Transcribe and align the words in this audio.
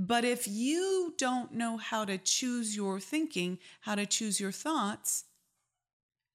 But 0.00 0.24
if 0.24 0.46
you 0.46 1.12
don't 1.18 1.52
know 1.52 1.76
how 1.76 2.04
to 2.04 2.18
choose 2.18 2.76
your 2.76 3.00
thinking, 3.00 3.58
how 3.80 3.96
to 3.96 4.06
choose 4.06 4.38
your 4.38 4.52
thoughts, 4.52 5.24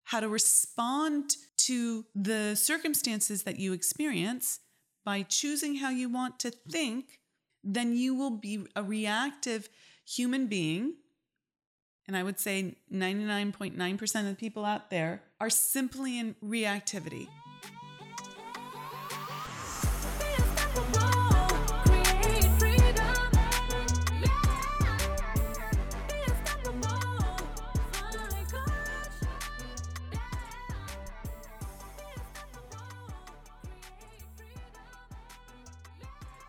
how 0.04 0.20
to 0.20 0.28
respond 0.28 1.38
to 1.60 2.04
the 2.14 2.56
circumstances 2.56 3.44
that 3.44 3.60
you 3.60 3.72
experience 3.72 4.60
by 5.06 5.22
choosing 5.22 5.76
how 5.76 5.92
you 5.92 6.10
want 6.10 6.42
to 6.42 6.52
think, 6.52 7.22
then 7.64 7.96
you 7.96 8.14
will 8.14 8.32
be 8.32 8.66
a 8.76 8.84
reactive 8.84 9.70
human 10.06 10.48
being. 10.48 10.96
And 12.06 12.18
I 12.18 12.24
would 12.24 12.42
say 12.42 12.76
99.9% 12.94 14.20
of 14.20 14.26
the 14.26 14.36
people 14.36 14.66
out 14.66 14.90
there 14.90 15.22
are 15.40 15.50
simply 15.50 16.20
in 16.20 16.36
reactivity. 16.44 17.30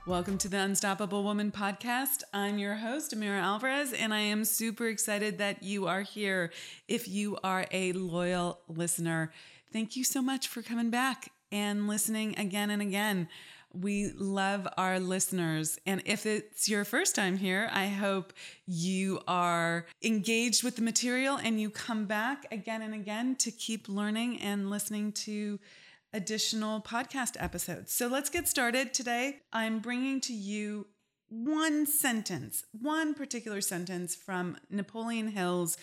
Welcome 0.07 0.37
to 0.39 0.49
the 0.51 0.59
Unstoppable 0.59 1.23
Woman 1.25 1.51
podcast. 1.51 2.25
I'm 2.35 2.59
your 2.59 2.75
host, 2.75 3.17
Amira 3.17 3.41
Alvarez, 3.41 3.95
and 3.95 4.13
I 4.13 4.21
am 4.21 4.45
super 4.45 4.87
excited 4.87 5.39
that 5.39 5.63
you 5.63 5.87
are 5.87 6.03
here. 6.03 6.53
If 6.87 7.09
you 7.09 7.39
are 7.43 7.65
a 7.71 7.93
loyal 7.93 8.59
listener, 8.69 9.33
thank 9.73 9.97
you 9.97 10.05
so 10.05 10.21
much 10.21 10.47
for 10.47 10.61
coming 10.61 10.91
back 10.91 11.33
and 11.51 11.89
listening 11.89 12.39
again 12.39 12.69
and 12.69 12.83
again. 12.83 13.29
We 13.73 14.11
love 14.11 14.69
our 14.77 15.01
listeners. 15.01 15.79
And 15.87 16.03
if 16.05 16.27
it's 16.27 16.69
your 16.69 16.85
first 16.85 17.15
time 17.15 17.39
here, 17.39 17.71
I 17.73 17.87
hope 17.87 18.35
you 18.67 19.23
are 19.27 19.87
engaged 20.03 20.63
with 20.63 20.77
the 20.77 20.83
material 20.83 21.39
and 21.43 21.59
you 21.59 21.71
come 21.71 22.05
back 22.05 22.45
again 22.53 22.83
and 22.83 22.93
again 22.93 23.37
to 23.37 23.51
keep 23.51 23.89
learning 23.89 24.39
and 24.43 24.69
listening 24.69 25.13
to 25.13 25.59
additional 26.15 26.81
podcast 26.81 27.37
episodes. 27.39 27.93
So 27.93 28.07
let's 28.07 28.31
get 28.31 28.49
started. 28.49 28.95
Today, 28.95 29.41
I'm 29.53 29.81
bringing 29.81 30.21
to 30.23 30.33
you 30.33 30.87
one 31.29 31.87
sentence, 31.87 32.65
one 32.81 33.15
particular 33.15 33.61
sentence 33.61 34.15
from 34.15 34.57
Napoleon 34.71 35.29
Hill's 35.29 35.77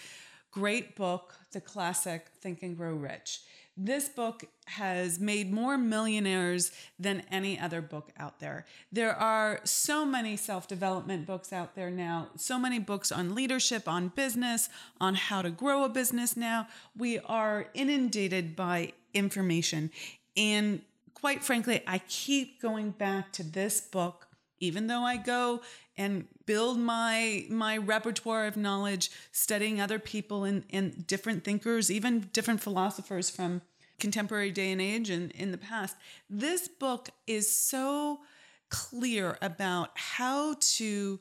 great 0.51 0.95
book, 0.95 1.33
the 1.51 1.61
classic 1.61 2.27
Think 2.41 2.61
and 2.61 2.75
Grow 2.75 2.93
Rich. 2.93 3.41
This 3.77 4.09
book 4.09 4.43
has 4.65 5.17
made 5.17 5.51
more 5.51 5.77
millionaires 5.77 6.71
than 6.99 7.23
any 7.31 7.57
other 7.57 7.81
book 7.81 8.11
out 8.17 8.39
there. 8.39 8.65
There 8.91 9.15
are 9.15 9.61
so 9.63 10.05
many 10.05 10.35
self 10.35 10.67
development 10.67 11.25
books 11.25 11.53
out 11.53 11.73
there 11.73 11.89
now, 11.89 12.27
so 12.35 12.59
many 12.59 12.79
books 12.79 13.11
on 13.11 13.33
leadership, 13.33 13.87
on 13.87 14.09
business, 14.09 14.69
on 14.99 15.15
how 15.15 15.41
to 15.41 15.49
grow 15.49 15.85
a 15.85 15.89
business 15.89 16.35
now. 16.35 16.67
We 16.97 17.19
are 17.19 17.67
inundated 17.73 18.55
by 18.55 18.91
information. 19.13 19.89
And 20.35 20.81
quite 21.13 21.43
frankly, 21.43 21.81
I 21.85 21.99
keep 21.99 22.61
going 22.61 22.91
back 22.91 23.31
to 23.33 23.43
this 23.43 23.81
book, 23.81 24.27
even 24.59 24.87
though 24.87 25.03
I 25.03 25.17
go 25.17 25.61
and 25.97 26.25
build 26.45 26.79
my 26.79 27.45
my 27.49 27.77
repertoire 27.77 28.47
of 28.47 28.57
knowledge, 28.57 29.11
studying 29.31 29.79
other 29.79 29.99
people 29.99 30.43
and, 30.43 30.63
and 30.71 31.05
different 31.05 31.43
thinkers, 31.43 31.91
even 31.91 32.29
different 32.33 32.61
philosophers 32.61 33.29
from 33.29 33.61
contemporary 33.99 34.51
day 34.51 34.71
and 34.71 34.81
age 34.81 35.09
and 35.09 35.31
in 35.31 35.51
the 35.51 35.57
past. 35.57 35.95
This 36.29 36.67
book 36.67 37.09
is 37.27 37.55
so 37.55 38.21
clear 38.69 39.37
about 39.41 39.91
how 39.95 40.55
to 40.59 41.19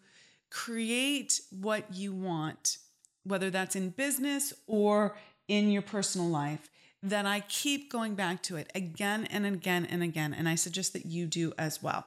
create 0.51 1.41
what 1.51 1.95
you 1.95 2.13
want, 2.13 2.79
whether 3.25 3.51
that's 3.51 3.77
in 3.77 3.91
business 3.91 4.55
or 4.67 5.17
in 5.47 5.71
your 5.71 5.83
personal 5.83 6.29
life 6.29 6.70
that 7.03 7.27
I 7.27 7.41
keep 7.41 7.91
going 7.91 8.15
back 8.15 8.43
to 8.45 8.57
it 8.57 8.71
again 8.75 9.27
and 9.31 9.47
again 9.47 9.87
and 9.87 10.03
again. 10.03 10.35
And 10.35 10.49
I 10.49 10.55
suggest 10.55 10.93
that 10.93 11.07
you 11.07 11.27
do 11.27 11.53
as 11.59 11.83
well. 11.83 12.07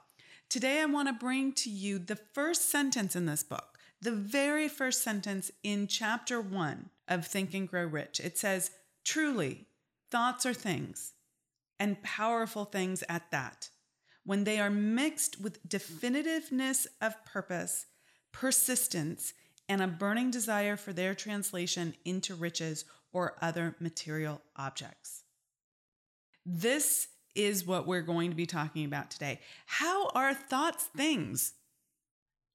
Today, 0.49 0.81
I 0.81 0.85
want 0.85 1.07
to 1.07 1.13
bring 1.13 1.51
to 1.53 1.69
you 1.69 1.97
the 1.97 2.15
first 2.15 2.69
sentence 2.69 3.15
in 3.15 3.25
this 3.25 3.43
book, 3.43 3.79
the 4.01 4.11
very 4.11 4.67
first 4.67 5.01
sentence 5.01 5.49
in 5.63 5.87
chapter 5.87 6.39
one 6.39 6.89
of 7.07 7.25
Think 7.25 7.53
and 7.53 7.67
Grow 7.67 7.85
Rich. 7.85 8.19
It 8.19 8.37
says, 8.37 8.71
Truly, 9.03 9.65
thoughts 10.11 10.45
are 10.45 10.53
things, 10.53 11.13
and 11.79 12.03
powerful 12.03 12.65
things 12.65 13.03
at 13.09 13.31
that. 13.31 13.69
When 14.25 14.43
they 14.43 14.59
are 14.59 14.69
mixed 14.69 15.41
with 15.41 15.67
definitiveness 15.67 16.85
of 17.01 17.25
purpose, 17.25 17.87
persistence, 18.31 19.33
and 19.67 19.81
a 19.81 19.87
burning 19.87 20.29
desire 20.29 20.77
for 20.77 20.93
their 20.93 21.15
translation 21.15 21.95
into 22.05 22.35
riches 22.35 22.85
or 23.13 23.35
other 23.41 23.75
material 23.79 24.41
objects. 24.55 25.23
This 26.45 27.07
is 27.35 27.65
what 27.65 27.87
we're 27.87 28.01
going 28.01 28.29
to 28.29 28.35
be 28.35 28.45
talking 28.45 28.85
about 28.85 29.09
today. 29.09 29.39
How 29.65 30.09
are 30.09 30.33
thoughts 30.33 30.89
things? 30.95 31.53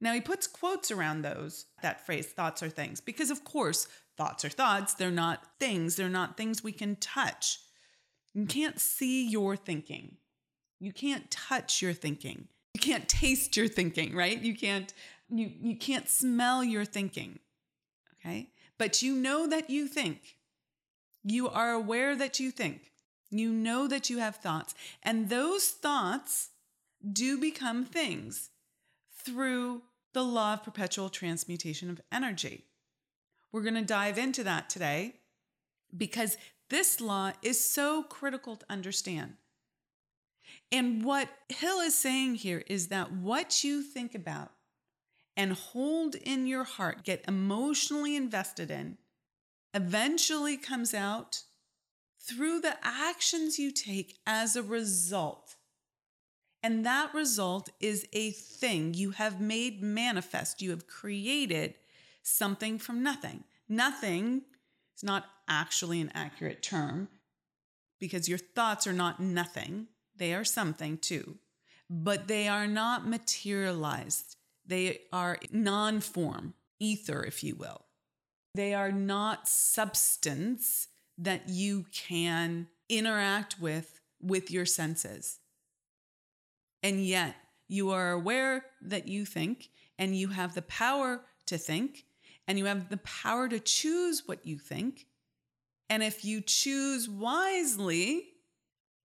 Now, 0.00 0.12
he 0.12 0.20
puts 0.20 0.47
quotes 0.47 0.91
around 0.91 1.22
those, 1.22 1.66
that 1.82 2.04
phrase, 2.06 2.26
thoughts 2.26 2.62
are 2.62 2.68
things, 2.68 3.00
because 3.00 3.30
of 3.30 3.42
course, 3.42 3.88
thoughts 4.16 4.44
are 4.44 4.48
thoughts. 4.50 4.94
They're 4.94 5.10
not 5.10 5.44
things, 5.58 5.97
they're 5.97 6.08
not 6.08 6.36
things 6.36 6.62
we 6.62 6.72
can 6.72 6.97
touch. 6.97 7.58
You 8.34 8.47
can't 8.47 8.78
see 8.78 9.28
your 9.28 9.56
thinking, 9.56 10.16
you 10.78 10.92
can't 10.92 11.28
touch 11.30 11.82
your 11.82 11.92
thinking, 11.92 12.47
you 12.74 12.80
can't 12.80 13.08
taste 13.08 13.56
your 13.56 13.66
thinking, 13.66 14.14
right? 14.14 14.41
You 14.41 14.54
can't. 14.54 14.92
You, 15.30 15.50
you 15.60 15.76
can't 15.76 16.08
smell 16.08 16.64
your 16.64 16.86
thinking. 16.86 17.41
Okay. 18.14 18.50
But 18.78 19.02
you 19.02 19.14
know 19.14 19.47
that 19.47 19.68
you 19.68 19.86
think. 19.86 20.38
You 21.22 21.48
are 21.48 21.72
aware 21.72 22.16
that 22.16 22.40
you 22.40 22.50
think. 22.50 22.92
You 23.30 23.50
know 23.50 23.86
that 23.88 24.08
you 24.08 24.18
have 24.18 24.36
thoughts. 24.36 24.74
And 25.02 25.28
those 25.28 25.68
thoughts 25.68 26.50
do 27.12 27.38
become 27.38 27.84
things 27.84 28.50
through 29.12 29.82
the 30.14 30.22
law 30.24 30.54
of 30.54 30.64
perpetual 30.64 31.10
transmutation 31.10 31.90
of 31.90 32.00
energy. 32.10 32.64
We're 33.52 33.62
going 33.62 33.74
to 33.74 33.82
dive 33.82 34.18
into 34.18 34.44
that 34.44 34.70
today 34.70 35.14
because 35.96 36.36
this 36.70 37.00
law 37.00 37.32
is 37.42 37.62
so 37.62 38.02
critical 38.02 38.56
to 38.56 38.66
understand. 38.70 39.34
And 40.70 41.04
what 41.04 41.28
Hill 41.48 41.80
is 41.80 41.96
saying 41.96 42.36
here 42.36 42.62
is 42.66 42.88
that 42.88 43.12
what 43.12 43.64
you 43.64 43.82
think 43.82 44.14
about 44.14 44.52
and 45.36 45.52
hold 45.52 46.14
in 46.14 46.46
your 46.46 46.64
heart, 46.64 47.04
get 47.04 47.24
emotionally 47.28 48.16
invested 48.16 48.70
in, 48.70 48.98
eventually 49.78 50.56
comes 50.56 50.93
out 50.93 51.44
through 52.21 52.61
the 52.61 52.77
actions 52.83 53.61
you 53.61 53.71
take 53.71 54.19
as 54.27 54.56
a 54.56 54.62
result. 54.62 55.55
And 56.65 56.84
that 56.84 57.15
result 57.15 57.71
is 57.78 58.05
a 58.12 58.33
thing 58.33 58.93
you 58.93 59.12
have 59.12 59.41
made 59.41 59.81
manifest. 59.81 60.61
You 60.61 60.71
have 60.71 60.89
created 60.89 61.77
something 62.25 62.81
from 62.81 63.05
nothing. 63.05 63.44
Nothing 63.69 64.43
is 64.97 65.05
not 65.05 65.27
actually 65.49 66.00
an 66.00 66.10
accurate 66.12 66.60
term 66.60 67.09
because 68.00 68.28
your 68.28 68.39
thoughts 68.39 68.84
are 68.84 68.93
not 68.93 69.21
nothing, 69.21 69.87
they 70.16 70.34
are 70.34 70.45
something 70.45 70.99
too, 70.99 71.37
but 71.89 72.27
they 72.27 72.49
are 72.49 72.66
not 72.66 73.06
materialized. 73.06 74.34
They 74.66 75.03
are 75.12 75.39
non 75.53 76.00
form, 76.00 76.55
ether, 76.81 77.22
if 77.22 77.45
you 77.45 77.55
will. 77.55 77.88
They 78.58 78.74
are 78.74 78.91
not 78.91 79.46
substance 79.46 80.88
that 81.16 81.48
you 81.48 81.86
can 81.92 82.66
interact 82.88 83.60
with 83.60 84.00
with 84.20 84.50
your 84.50 84.66
senses. 84.66 85.38
And 86.82 87.06
yet, 87.06 87.36
you 87.68 87.91
are 87.91 88.10
aware 88.10 88.64
that 88.82 89.06
you 89.06 89.24
think, 89.24 89.68
and 89.97 90.16
you 90.16 90.30
have 90.30 90.56
the 90.56 90.62
power 90.62 91.21
to 91.47 91.56
think, 91.56 92.06
and 92.48 92.59
you 92.59 92.65
have 92.65 92.88
the 92.88 92.97
power 92.97 93.48
to 93.48 93.60
choose 93.60 94.24
what 94.27 94.44
you 94.44 94.59
think. 94.59 95.06
And 95.88 96.03
if 96.03 96.24
you 96.24 96.41
choose 96.41 97.09
wisely, 97.09 98.24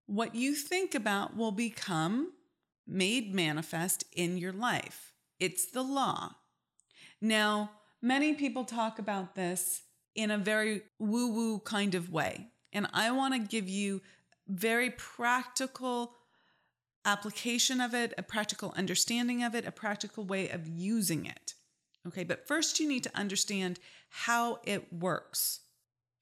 what 0.06 0.34
you 0.34 0.56
think 0.56 0.96
about 0.96 1.36
will 1.36 1.52
become 1.52 2.32
made 2.88 3.32
manifest 3.32 4.02
in 4.16 4.36
your 4.36 4.52
life. 4.52 5.12
It's 5.38 5.66
the 5.66 5.84
law. 5.84 6.38
Now, 7.20 7.70
Many 8.04 8.34
people 8.34 8.66
talk 8.66 8.98
about 8.98 9.34
this 9.34 9.80
in 10.14 10.30
a 10.30 10.36
very 10.36 10.82
woo 10.98 11.32
woo 11.32 11.58
kind 11.60 11.94
of 11.94 12.10
way. 12.10 12.48
And 12.70 12.86
I 12.92 13.10
want 13.12 13.32
to 13.32 13.40
give 13.40 13.66
you 13.66 14.02
very 14.46 14.90
practical 14.90 16.12
application 17.06 17.80
of 17.80 17.94
it, 17.94 18.12
a 18.18 18.22
practical 18.22 18.74
understanding 18.76 19.42
of 19.42 19.54
it, 19.54 19.64
a 19.64 19.72
practical 19.72 20.22
way 20.22 20.50
of 20.50 20.68
using 20.68 21.24
it. 21.24 21.54
Okay, 22.06 22.24
but 22.24 22.46
first 22.46 22.78
you 22.78 22.86
need 22.86 23.04
to 23.04 23.16
understand 23.16 23.78
how 24.10 24.58
it 24.64 24.92
works. 24.92 25.60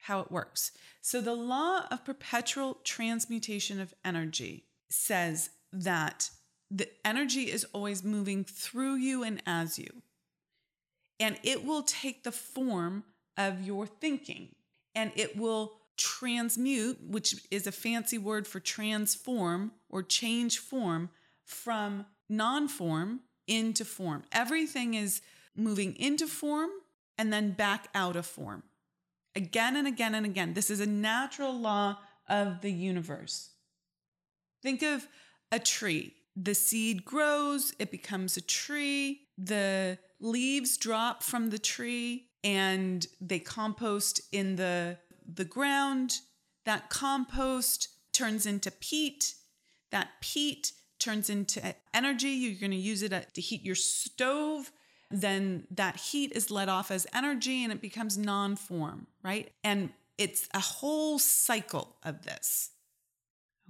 How 0.02 0.20
it 0.20 0.30
works. 0.30 0.70
So, 1.00 1.20
the 1.20 1.34
law 1.34 1.86
of 1.90 2.04
perpetual 2.04 2.78
transmutation 2.84 3.80
of 3.80 3.92
energy 4.04 4.66
says 4.88 5.50
that 5.72 6.30
the 6.70 6.90
energy 7.04 7.50
is 7.50 7.66
always 7.72 8.04
moving 8.04 8.44
through 8.44 8.98
you 8.98 9.24
and 9.24 9.42
as 9.46 9.80
you. 9.80 10.02
And 11.20 11.38
it 11.42 11.64
will 11.64 11.82
take 11.82 12.24
the 12.24 12.32
form 12.32 13.04
of 13.36 13.62
your 13.62 13.86
thinking 13.86 14.54
and 14.94 15.12
it 15.14 15.36
will 15.36 15.74
transmute, 15.96 16.98
which 17.06 17.36
is 17.50 17.66
a 17.66 17.72
fancy 17.72 18.18
word 18.18 18.46
for 18.46 18.60
transform 18.60 19.72
or 19.88 20.02
change 20.02 20.58
form 20.58 21.10
from 21.44 22.06
non 22.28 22.68
form 22.68 23.20
into 23.46 23.84
form. 23.84 24.22
Everything 24.32 24.94
is 24.94 25.20
moving 25.54 25.94
into 25.96 26.26
form 26.26 26.70
and 27.18 27.32
then 27.32 27.52
back 27.52 27.88
out 27.94 28.16
of 28.16 28.26
form. 28.26 28.62
Again 29.34 29.76
and 29.76 29.86
again 29.86 30.14
and 30.14 30.26
again. 30.26 30.54
This 30.54 30.70
is 30.70 30.80
a 30.80 30.86
natural 30.86 31.58
law 31.58 31.98
of 32.28 32.60
the 32.60 32.72
universe. 32.72 33.50
Think 34.62 34.82
of 34.82 35.06
a 35.50 35.58
tree. 35.58 36.14
The 36.34 36.54
seed 36.54 37.04
grows, 37.04 37.74
it 37.78 37.90
becomes 37.90 38.36
a 38.36 38.40
tree. 38.40 39.22
The 39.36 39.98
leaves 40.22 40.76
drop 40.76 41.22
from 41.22 41.50
the 41.50 41.58
tree 41.58 42.28
and 42.44 43.06
they 43.20 43.38
compost 43.38 44.20
in 44.32 44.56
the, 44.56 44.98
the 45.26 45.44
ground. 45.44 46.20
That 46.64 46.90
compost 46.90 47.88
turns 48.12 48.46
into 48.46 48.70
peat. 48.70 49.34
That 49.90 50.08
peat 50.20 50.72
turns 50.98 51.28
into 51.28 51.74
energy. 51.92 52.28
You're 52.28 52.60
going 52.60 52.70
to 52.70 52.76
use 52.76 53.02
it 53.02 53.34
to 53.34 53.40
heat 53.40 53.64
your 53.64 53.74
stove. 53.74 54.70
Then 55.10 55.66
that 55.70 55.96
heat 55.96 56.32
is 56.32 56.50
let 56.50 56.68
off 56.68 56.90
as 56.90 57.06
energy 57.12 57.64
and 57.64 57.72
it 57.72 57.82
becomes 57.82 58.16
non 58.16 58.56
form, 58.56 59.06
right? 59.22 59.52
And 59.62 59.90
it's 60.16 60.48
a 60.54 60.60
whole 60.60 61.18
cycle 61.18 61.96
of 62.02 62.22
this. 62.22 62.70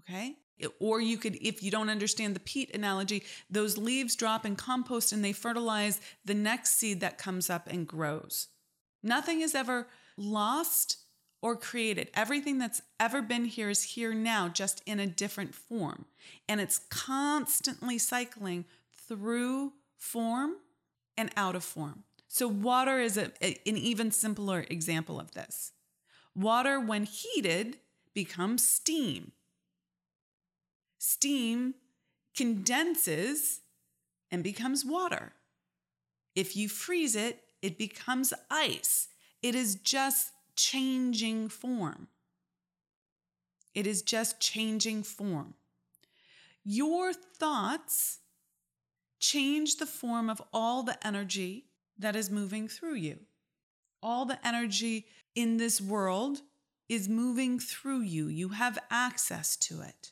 Okay. 0.01 0.37
Or 0.81 1.01
you 1.01 1.17
could, 1.17 1.37
if 1.37 1.63
you 1.63 1.71
don't 1.71 1.91
understand 1.91 2.35
the 2.35 2.41
peat 2.41 2.75
analogy, 2.75 3.25
those 3.51 3.79
leaves 3.79 4.17
drop 4.17 4.47
in 4.47 4.57
compost 4.57 5.13
and 5.13 5.25
they 5.25 5.33
fertilize 5.33 6.01
the 6.25 6.35
next 6.35 6.79
seed 6.79 7.01
that 7.01 7.19
comes 7.19 7.51
up 7.51 7.69
and 7.69 7.87
grows. 7.87 8.49
Nothing 9.03 9.41
is 9.41 9.55
ever 9.55 9.89
lost 10.17 10.99
or 11.41 11.57
created. 11.57 12.09
Everything 12.15 12.59
that's 12.59 12.83
ever 13.01 13.21
been 13.21 13.47
here 13.47 13.69
is 13.69 13.83
here 13.83 14.15
now, 14.15 14.49
just 14.49 14.81
in 14.87 15.01
a 15.01 15.07
different 15.07 15.55
form. 15.55 16.05
And 16.49 16.61
it's 16.61 16.79
constantly 16.89 17.99
cycling 17.99 18.65
through 18.93 19.73
form 19.99 20.57
and 21.17 21.31
out 21.37 21.57
of 21.57 21.65
form. 21.65 22.05
So, 22.29 22.49
water 22.49 22.99
is 22.99 23.19
a, 23.19 23.31
a, 23.43 23.59
an 23.67 23.77
even 23.77 24.11
simpler 24.11 24.65
example 24.71 25.21
of 25.21 25.33
this. 25.33 25.73
Water, 26.35 26.81
when 26.81 27.05
heated, 27.05 27.77
becomes 28.15 28.67
steam. 28.67 29.33
Steam 31.05 31.75
condenses 32.37 33.63
and 34.31 34.45
becomes 34.45 34.85
water. 34.85 35.33
If 36.37 36.55
you 36.55 36.69
freeze 36.69 37.17
it, 37.17 37.41
it 37.61 37.77
becomes 37.77 38.33
ice. 38.49 39.09
It 39.43 39.57
is 39.57 39.75
just 39.75 40.31
changing 40.55 41.49
form. 41.49 42.07
It 43.75 43.85
is 43.85 44.03
just 44.03 44.39
changing 44.39 45.03
form. 45.03 45.55
Your 46.63 47.13
thoughts 47.13 48.21
change 49.19 49.79
the 49.79 49.87
form 49.87 50.31
of 50.31 50.41
all 50.53 50.85
the 50.85 51.05
energy 51.05 51.65
that 51.99 52.15
is 52.15 52.31
moving 52.31 52.69
through 52.69 52.95
you. 52.95 53.19
All 54.05 54.25
the 54.25 54.39
energy 54.47 55.07
in 55.35 55.57
this 55.57 55.81
world 55.81 56.43
is 56.89 57.09
moving 57.09 57.59
through 57.59 58.03
you. 58.03 58.29
You 58.29 58.51
have 58.51 58.79
access 58.89 59.57
to 59.57 59.81
it. 59.81 60.12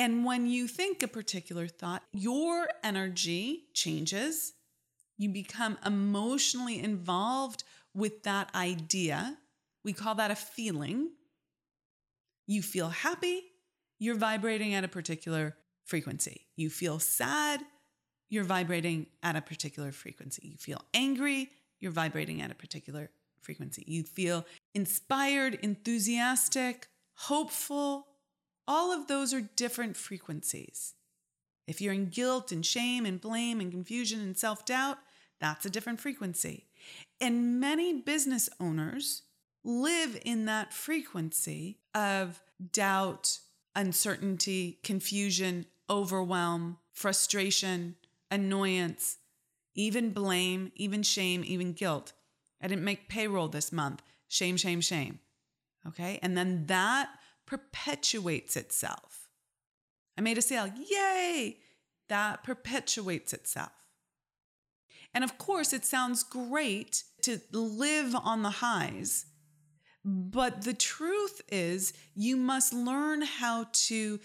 And 0.00 0.24
when 0.24 0.46
you 0.46 0.66
think 0.66 1.02
a 1.02 1.08
particular 1.08 1.68
thought, 1.68 2.02
your 2.14 2.70
energy 2.82 3.64
changes. 3.74 4.54
You 5.18 5.28
become 5.28 5.76
emotionally 5.84 6.82
involved 6.82 7.64
with 7.92 8.22
that 8.22 8.48
idea. 8.54 9.36
We 9.84 9.92
call 9.92 10.14
that 10.14 10.30
a 10.30 10.34
feeling. 10.34 11.10
You 12.46 12.62
feel 12.62 12.88
happy, 12.88 13.42
you're 13.98 14.14
vibrating 14.14 14.72
at 14.72 14.84
a 14.84 14.88
particular 14.88 15.58
frequency. 15.84 16.46
You 16.56 16.70
feel 16.70 16.98
sad, 16.98 17.60
you're 18.30 18.44
vibrating 18.44 19.04
at 19.22 19.36
a 19.36 19.42
particular 19.42 19.92
frequency. 19.92 20.48
You 20.48 20.56
feel 20.56 20.80
angry, 20.94 21.50
you're 21.78 21.92
vibrating 21.92 22.40
at 22.40 22.50
a 22.50 22.54
particular 22.54 23.10
frequency. 23.42 23.84
You 23.86 24.04
feel 24.04 24.46
inspired, 24.74 25.58
enthusiastic, 25.60 26.88
hopeful. 27.12 28.06
All 28.70 28.92
of 28.92 29.08
those 29.08 29.34
are 29.34 29.40
different 29.40 29.96
frequencies. 29.96 30.94
If 31.66 31.80
you're 31.80 31.92
in 31.92 32.06
guilt 32.06 32.52
and 32.52 32.64
shame 32.64 33.04
and 33.04 33.20
blame 33.20 33.60
and 33.60 33.72
confusion 33.72 34.20
and 34.20 34.38
self 34.38 34.64
doubt, 34.64 34.98
that's 35.40 35.66
a 35.66 35.70
different 35.70 35.98
frequency. 35.98 36.68
And 37.20 37.58
many 37.58 38.00
business 38.00 38.48
owners 38.60 39.22
live 39.64 40.16
in 40.24 40.44
that 40.44 40.72
frequency 40.72 41.80
of 41.96 42.40
doubt, 42.70 43.40
uncertainty, 43.74 44.78
confusion, 44.84 45.66
overwhelm, 45.90 46.78
frustration, 46.92 47.96
annoyance, 48.30 49.16
even 49.74 50.12
blame, 50.12 50.70
even 50.76 51.02
shame, 51.02 51.42
even 51.44 51.72
guilt. 51.72 52.12
I 52.62 52.68
didn't 52.68 52.84
make 52.84 53.08
payroll 53.08 53.48
this 53.48 53.72
month. 53.72 54.00
Shame, 54.28 54.56
shame, 54.56 54.80
shame. 54.80 55.18
Okay. 55.88 56.20
And 56.22 56.36
then 56.36 56.66
that 56.66 57.08
perpetuates 57.50 58.56
itself. 58.56 59.28
I 60.16 60.20
made 60.20 60.38
a 60.38 60.42
sale. 60.42 60.72
Yay. 60.88 61.56
That 62.08 62.44
perpetuates 62.44 63.32
itself. 63.32 63.72
And 65.12 65.24
of 65.24 65.36
course, 65.36 65.72
it 65.72 65.84
sounds 65.84 66.22
great 66.22 67.02
to 67.22 67.40
live 67.52 68.14
on 68.14 68.42
the 68.42 68.50
highs. 68.50 69.26
But 70.04 70.62
the 70.62 70.74
truth 70.74 71.42
is, 71.50 71.92
you 72.14 72.36
must 72.36 72.72
learn 72.72 73.22
how 73.22 73.66
to 73.88 74.20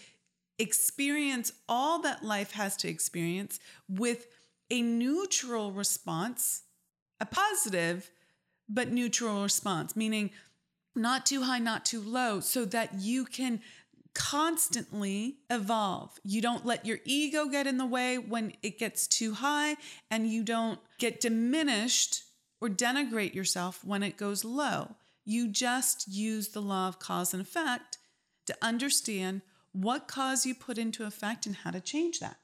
experience 0.60 1.52
all 1.68 2.00
that 2.04 2.24
life 2.24 2.52
has 2.52 2.78
to 2.78 2.88
experience 2.88 3.60
with 3.90 4.28
a 4.70 4.84
neutral 4.84 5.72
response, 5.72 6.62
a 7.20 7.26
positive 7.26 8.12
but 8.70 8.92
neutral 8.92 9.42
response, 9.42 9.96
meaning 9.96 10.30
not 10.96 11.26
too 11.26 11.44
high, 11.44 11.60
not 11.60 11.86
too 11.86 12.02
low, 12.02 12.40
so 12.40 12.66
that 12.66 12.96
you 12.96 13.26
can 13.26 13.62
constantly 14.14 15.38
evolve. 15.50 16.18
You 16.24 16.42
don't 16.42 16.66
let 16.66 16.86
your 16.86 17.00
ego 17.04 17.48
get 17.48 17.68
in 17.68 17.78
the 17.78 17.86
way 17.86 18.18
when 18.18 18.54
it 18.64 18.80
gets 18.80 19.08
too 19.08 19.34
high, 19.34 19.76
and 20.10 20.28
you 20.28 20.44
don't 20.44 20.80
get 20.98 21.20
diminished 21.20 22.24
or 22.62 22.70
denigrate 22.70 23.36
yourself 23.36 23.84
when 23.84 24.04
it 24.04 24.18
goes 24.18 24.46
low. 24.46 24.96
You 25.26 25.48
just 25.50 26.08
use 26.08 26.50
the 26.50 26.62
law 26.62 26.88
of 26.88 27.00
cause 27.00 27.34
and 27.34 27.42
effect 27.42 27.98
to 28.46 28.56
understand 28.62 29.42
what 29.74 30.08
cause 30.08 30.46
you 30.46 30.56
put 30.56 30.78
into 30.78 31.04
effect 31.06 31.46
and 31.46 31.56
how 31.56 31.72
to 31.72 31.82
change 31.82 32.20
that. 32.20 32.38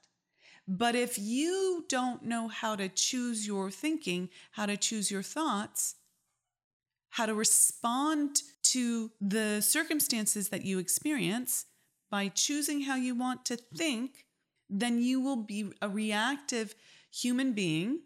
But 0.67 0.95
if 0.95 1.17
you 1.17 1.85
don't 1.87 2.23
know 2.23 2.47
how 2.47 2.75
to 2.75 2.89
choose 2.89 3.47
your 3.47 3.71
thinking, 3.71 4.29
how 4.51 4.65
to 4.65 4.77
choose 4.77 5.09
your 5.09 5.23
thoughts, 5.23 5.95
how 7.11 7.25
to 7.25 7.33
respond 7.33 8.41
to 8.63 9.11
the 9.19 9.61
circumstances 9.61 10.49
that 10.49 10.65
you 10.65 10.79
experience 10.79 11.65
by 12.09 12.27
choosing 12.27 12.81
how 12.81 12.95
you 12.95 13.15
want 13.15 13.45
to 13.45 13.55
think, 13.55 14.25
then 14.69 15.01
you 15.01 15.19
will 15.19 15.37
be 15.37 15.71
a 15.81 15.89
reactive 15.89 16.73
human 17.11 17.53
being. 17.53 17.99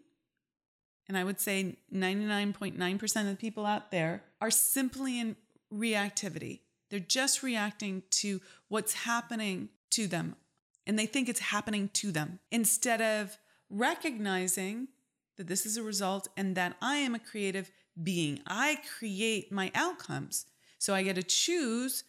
And 1.08 1.16
I 1.16 1.24
would 1.24 1.40
say 1.40 1.76
99.9% 1.94 3.20
of 3.20 3.26
the 3.26 3.36
people 3.36 3.64
out 3.64 3.90
there 3.90 4.24
are 4.40 4.50
simply 4.50 5.20
in 5.20 5.36
reactivity. 5.72 6.60
They're 6.90 7.00
just 7.00 7.42
reacting 7.42 8.02
to 8.10 8.40
what's 8.68 8.92
happening 8.92 9.68
to 9.90 10.06
them, 10.06 10.36
and 10.86 10.98
they 10.98 11.06
think 11.06 11.28
it's 11.28 11.40
happening 11.40 11.90
to 11.94 12.12
them 12.12 12.40
instead 12.50 13.00
of 13.00 13.38
recognizing 13.70 14.88
that 15.36 15.48
this 15.48 15.66
is 15.66 15.76
a 15.76 15.82
result 15.82 16.28
and 16.36 16.56
that 16.56 16.76
I 16.80 16.96
am 16.96 17.14
a 17.14 17.20
creative 17.20 17.70
being. 18.02 18.40
I 18.46 18.78
create 18.98 19.50
my 19.52 19.70
outcomes. 19.74 20.46
So 20.78 20.94
I 20.94 21.02
get 21.02 21.16
to 21.16 21.22
choose 21.22 22.04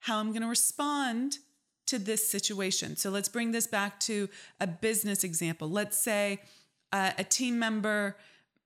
how 0.00 0.18
I'm 0.18 0.28
going 0.28 0.42
to 0.42 0.48
respond 0.48 1.38
to 1.86 1.98
this 1.98 2.28
situation. 2.28 2.96
So 2.96 3.10
let's 3.10 3.28
bring 3.28 3.52
this 3.52 3.66
back 3.66 3.98
to 4.00 4.28
a 4.60 4.66
business 4.66 5.24
example. 5.24 5.70
Let's 5.70 5.96
say 5.96 6.42
uh, 6.92 7.12
a 7.18 7.24
team 7.24 7.58
member 7.58 8.16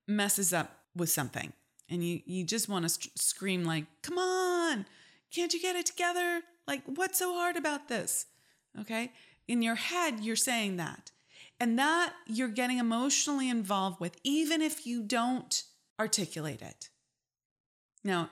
messes 0.07 0.51
up 0.53 0.77
with 0.95 1.09
something 1.09 1.53
and 1.89 2.03
you 2.03 2.21
you 2.25 2.43
just 2.43 2.67
want 2.67 2.83
to 2.83 2.89
st- 2.89 3.17
scream 3.17 3.63
like, 3.63 3.85
"Come 4.01 4.17
on! 4.17 4.85
Can't 5.31 5.53
you 5.53 5.61
get 5.61 5.75
it 5.75 5.85
together? 5.85 6.41
Like 6.67 6.81
what's 6.85 7.19
so 7.19 7.33
hard 7.33 7.55
about 7.55 7.87
this?" 7.87 8.25
Okay? 8.79 9.11
In 9.47 9.61
your 9.61 9.75
head 9.75 10.19
you're 10.19 10.35
saying 10.35 10.77
that. 10.77 11.11
And 11.59 11.77
that 11.79 12.13
you're 12.27 12.49
getting 12.49 12.79
emotionally 12.79 13.49
involved 13.49 13.99
with 13.99 14.17
even 14.23 14.61
if 14.61 14.85
you 14.85 15.03
don't 15.03 15.63
articulate 15.99 16.61
it. 16.61 16.89
Now, 18.03 18.29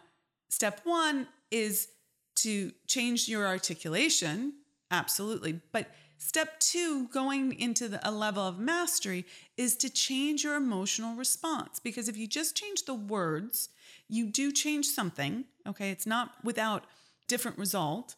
step 0.50 0.82
one 0.84 1.27
is 1.50 1.89
to 2.38 2.72
change 2.88 3.27
your 3.27 3.46
articulation, 3.46 4.53
absolutely. 4.89 5.60
But 5.72 5.88
Step 6.24 6.60
two, 6.60 7.08
going 7.08 7.60
into 7.60 7.88
the, 7.88 8.08
a 8.08 8.12
level 8.12 8.44
of 8.48 8.60
mastery, 8.60 9.25
is 9.58 9.75
to 9.77 9.89
change 9.89 10.44
your 10.44 10.56
emotional 10.56 11.15
response. 11.15 11.80
Because 11.80 12.08
if 12.08 12.15
you 12.15 12.27
just 12.27 12.56
change 12.56 12.86
the 12.86 12.94
words, 12.94 13.70
you 14.08 14.27
do 14.27 14.51
change 14.51 14.86
something. 14.86 15.46
Okay. 15.68 15.89
It's 15.89 16.06
not 16.06 16.36
without 16.44 16.86
different 17.27 17.58
result. 17.58 18.15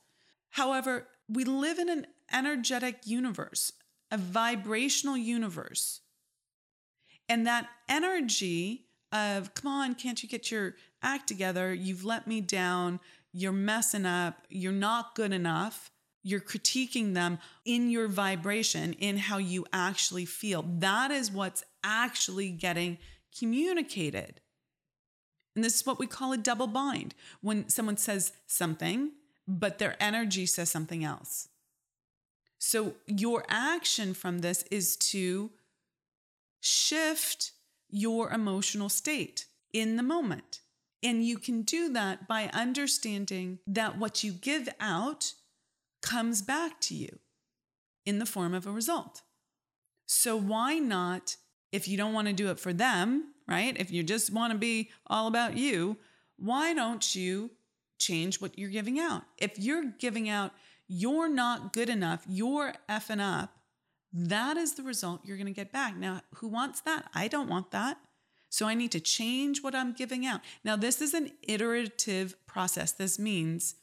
However, 0.50 1.08
we 1.30 1.46
live 1.46 1.80
in 1.80 1.88
an 1.88 2.08
energetic 2.32 3.08
universe, 3.08 3.72
a 4.12 4.18
vibrational 4.18 5.16
universe. 5.16 6.02
And 7.30 7.48
that 7.48 7.70
energy 7.88 8.83
of, 9.14 9.54
come 9.54 9.72
on, 9.72 9.96
can't 9.96 10.22
you 10.22 10.28
get 10.28 10.52
your 10.52 10.76
act 11.02 11.28
together? 11.28 11.74
You've 11.74 12.04
let 12.04 12.28
me 12.28 12.42
down. 12.42 13.00
You're 13.32 13.52
messing 13.52 14.06
up. 14.06 14.46
You're 14.50 14.74
not 14.74 15.16
good 15.16 15.32
enough. 15.32 15.92
You're 16.24 16.42
critiquing 16.42 17.14
them 17.14 17.40
in 17.64 17.90
your 17.90 18.08
vibration, 18.08 18.94
in 18.94 19.18
how 19.18 19.38
you 19.38 19.66
actually 19.72 20.26
feel. 20.26 20.64
That 20.64 21.12
is 21.12 21.32
what's 21.32 21.64
actually 21.84 22.50
getting 22.50 22.98
communicated. 23.38 24.42
And 25.56 25.64
this 25.64 25.76
is 25.76 25.86
what 25.86 26.00
we 26.00 26.08
call 26.08 26.34
a 26.34 26.38
double 26.38 26.68
bind 26.68 27.14
when 27.42 27.70
someone 27.70 27.98
says 27.98 28.32
something, 28.48 29.12
but 29.48 29.78
their 29.78 29.96
energy 30.00 30.46
says 30.46 30.72
something 30.72 31.04
else. 31.04 31.50
So, 32.58 32.96
your 33.06 33.44
action 33.50 34.14
from 34.14 34.40
this 34.40 34.64
is 34.72 34.96
to 34.98 35.52
shift 36.62 37.52
your 37.94 38.32
emotional 38.32 38.90
state 38.90 39.46
in 39.72 39.96
the 39.96 40.04
moment. 40.04 40.60
And 41.04 41.24
you 41.24 41.38
can 41.38 41.62
do 41.62 41.92
that 41.94 42.28
by 42.28 42.50
understanding 42.54 43.60
that 43.68 43.98
what 43.98 44.24
you 44.24 44.32
give 44.32 44.68
out 44.80 45.34
comes 46.02 46.42
back 46.42 46.80
to 46.82 46.96
you 46.96 47.20
in 48.06 48.20
the 48.20 48.26
form 48.26 48.54
of 48.54 48.66
a 48.66 48.72
result. 48.72 49.22
So, 50.06 50.36
why 50.36 50.80
not, 50.80 51.38
if 51.72 51.88
you 51.88 51.98
don't 51.98 52.14
want 52.14 52.28
to 52.28 52.34
do 52.34 52.50
it 52.50 52.60
for 52.60 52.74
them, 52.74 53.34
right? 53.48 53.76
If 53.78 53.92
you 53.92 54.04
just 54.04 54.32
want 54.34 54.54
to 54.54 54.58
be 54.58 54.90
all 55.08 55.28
about 55.28 55.58
you, 55.58 55.98
why 56.38 56.74
don't 56.74 57.16
you 57.16 57.52
change 58.00 58.42
what 58.42 58.58
you're 58.58 58.70
giving 58.70 59.00
out? 59.00 59.24
If 59.38 59.60
you're 59.60 59.92
giving 60.00 60.30
out, 60.30 60.52
you're 60.88 61.30
not 61.30 61.74
good 61.74 61.90
enough, 61.90 62.24
you're 62.28 62.74
effing 62.90 63.22
up, 63.22 63.58
that 64.14 64.58
is 64.58 64.76
the 64.76 64.84
result 64.84 65.22
you're 65.26 65.38
going 65.38 65.48
to 65.48 65.54
get 65.54 65.72
back. 65.72 65.98
Now, 65.98 66.22
who 66.36 66.48
wants 66.48 66.82
that? 66.82 67.10
I 67.14 67.28
don't 67.28 67.50
want 67.50 67.72
that. 67.72 67.98
So 68.50 68.68
I 68.68 68.76
need 68.76 68.92
to 68.92 69.00
change 69.00 69.64
what 69.64 69.74
I'm 69.74 69.94
giving 69.94 70.26
out. 70.28 70.42
Now, 70.64 70.76
this 70.76 71.02
is 71.02 71.16
an 71.16 71.32
iterative 71.42 72.36
process. 72.46 72.92
This 72.92 73.18
means 73.18 73.76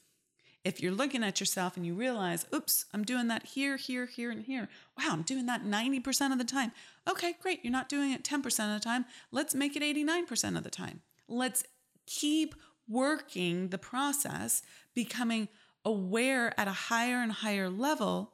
if 0.63 0.81
you're 0.81 0.93
looking 0.93 1.23
at 1.23 1.41
yourself 1.41 1.75
and 1.75 1.85
you 1.85 1.93
realize, 1.93 2.45
oops, 2.53 2.85
I'm 2.93 3.03
doing 3.03 3.27
that 3.27 3.47
here, 3.47 3.75
here, 3.75 4.05
here, 4.05 4.31
and 4.31 4.43
here. 4.43 4.69
Wow, 4.97 5.09
I'm 5.11 5.23
doing 5.23 5.45
that 5.47 5.65
90% 5.65 6.31
of 6.31 6.37
the 6.37 6.45
time. 6.45 6.71
Okay, 7.09 7.33
great. 7.41 7.59
You're 7.63 7.73
not 7.73 7.89
doing 7.89 8.13
it 8.13 8.23
10% 8.23 8.45
of 8.45 8.79
the 8.79 8.83
time. 8.83 9.05
Let's 9.31 9.53
make 9.53 9.75
it 9.75 9.83
89% 9.83 10.55
of 10.55 10.63
the 10.63 10.69
time. 10.69 11.01
Let's 11.27 11.65
keep 12.05 12.55
working 12.87 13.69
the 13.69 13.77
process, 13.77 14.61
becoming 14.93 15.49
aware 15.83 16.57
at 16.59 16.67
a 16.67 16.71
higher 16.71 17.17
and 17.17 17.31
higher 17.31 17.69
level 17.69 18.33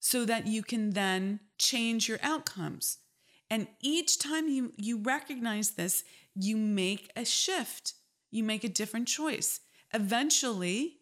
so 0.00 0.24
that 0.24 0.46
you 0.46 0.62
can 0.62 0.90
then 0.90 1.40
change 1.58 2.08
your 2.08 2.18
outcomes. 2.22 2.98
And 3.50 3.68
each 3.80 4.18
time 4.18 4.48
you, 4.48 4.72
you 4.76 4.98
recognize 4.98 5.72
this, 5.72 6.04
you 6.34 6.56
make 6.56 7.10
a 7.16 7.24
shift, 7.24 7.94
you 8.30 8.44
make 8.44 8.64
a 8.64 8.68
different 8.68 9.08
choice. 9.08 9.60
Eventually, 9.92 10.98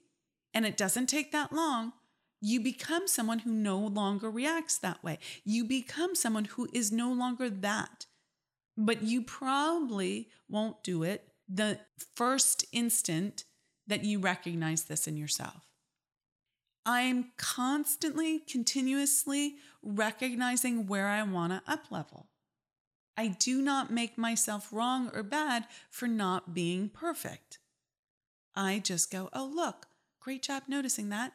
and 0.55 0.65
it 0.65 0.76
doesn't 0.76 1.07
take 1.07 1.33
that 1.33 1.53
long, 1.53 1.93
you 2.41 2.61
become 2.61 3.09
someone 3.09 3.41
who 3.41 3.53
no 3.53 3.79
longer 3.79 4.31
reacts 4.31 4.79
that 4.79 5.03
way. 5.03 5.19
You 5.45 5.65
become 5.65 6.15
someone 6.15 6.45
who 6.45 6.69
is 6.73 6.93
no 6.93 7.12
longer 7.12 7.50
that. 7.50 8.07
But 8.76 9.03
you 9.03 9.23
probably 9.23 10.29
won't 10.49 10.83
do 10.85 11.03
it 11.03 11.33
the 11.49 11.81
first 12.15 12.65
instant 12.73 13.45
that 13.87 14.05
you 14.05 14.19
recognize 14.19 14.85
this 14.85 15.07
in 15.07 15.17
yourself. 15.17 15.65
I'm 16.87 17.33
constantly, 17.37 18.38
continuously 18.38 19.57
recognizing 19.83 20.87
where 20.87 21.09
I 21.09 21.23
want 21.25 21.52
to 21.52 21.71
up 21.71 21.90
level. 21.90 22.28
I 23.16 23.28
do 23.28 23.61
not 23.61 23.90
make 23.90 24.16
myself 24.16 24.73
wrong 24.73 25.11
or 25.12 25.25
bad 25.25 25.66
for 25.90 26.07
not 26.07 26.55
being 26.55 26.88
perfect. 26.88 27.59
I 28.55 28.78
just 28.78 29.11
go, 29.11 29.28
oh, 29.33 29.50
look, 29.52 29.87
great 30.21 30.43
job 30.43 30.62
noticing 30.69 31.09
that. 31.09 31.33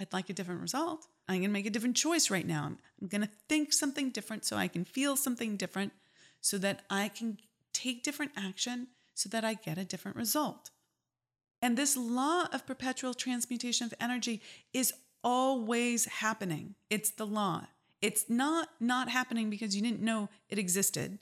I'd 0.00 0.12
like 0.14 0.30
a 0.30 0.32
different 0.32 0.62
result. 0.62 1.06
I'm 1.28 1.36
going 1.36 1.50
to 1.50 1.52
make 1.52 1.66
a 1.66 1.70
different 1.70 1.96
choice 1.96 2.30
right 2.30 2.46
now. 2.46 2.64
I'm, 2.64 3.08
going 3.08 3.20
to 3.20 3.30
think 3.48 3.72
something 3.72 4.10
different 4.10 4.46
so 4.46 4.56
I 4.56 4.66
can 4.66 4.84
feel 4.84 5.14
something 5.14 5.56
different 5.56 5.92
so 6.40 6.56
that 6.58 6.80
I 6.88 7.08
can 7.08 7.38
take 7.74 8.02
different 8.02 8.32
action 8.36 8.88
so 9.14 9.28
that 9.28 9.44
I 9.44 9.54
get 9.54 9.76
a 9.76 9.84
different 9.84 10.16
result. 10.16 10.70
And 11.62 11.76
this 11.76 11.96
law 11.96 12.46
of 12.52 12.66
perpetual 12.66 13.14
transmutation 13.14 13.86
of 13.86 13.94
energy 14.00 14.40
is 14.72 14.92
always 15.22 16.06
happening. 16.06 16.74
It's 16.88 17.10
the 17.10 17.26
law. 17.26 17.66
It's 18.00 18.30
not 18.30 18.70
not 18.80 19.10
happening 19.10 19.50
because 19.50 19.76
you 19.76 19.82
didn't 19.82 20.00
know 20.00 20.30
it 20.48 20.58
existed. 20.58 21.18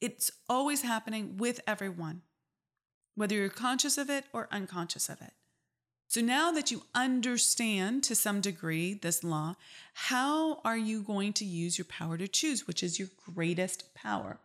It's 0.00 0.30
always 0.48 0.82
happening 0.82 1.38
with 1.38 1.60
everyone, 1.66 2.20
whether 3.14 3.34
you're 3.34 3.48
conscious 3.48 3.96
of 3.96 4.10
it 4.10 4.26
or 4.32 4.48
unconscious 4.52 5.08
of 5.08 5.22
it. 5.22 5.32
So 6.08 6.20
now 6.20 6.52
that 6.52 6.70
you 6.70 6.82
understand 6.94 8.04
to 8.04 8.14
some 8.14 8.40
degree 8.40 8.94
this 8.94 9.24
law, 9.24 9.56
how 9.94 10.60
are 10.64 10.76
you 10.76 11.02
going 11.02 11.32
to 11.34 11.44
use 11.44 11.78
your 11.78 11.86
power 11.86 12.16
to 12.16 12.28
choose, 12.28 12.66
which 12.66 12.82
is 12.82 12.98
your 12.98 13.08
greatest 13.34 13.94
power? 13.94 14.38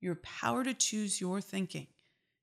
Your 0.00 0.16
power 0.16 0.64
to 0.64 0.74
choose 0.74 1.20
your 1.20 1.40
thinking, 1.40 1.86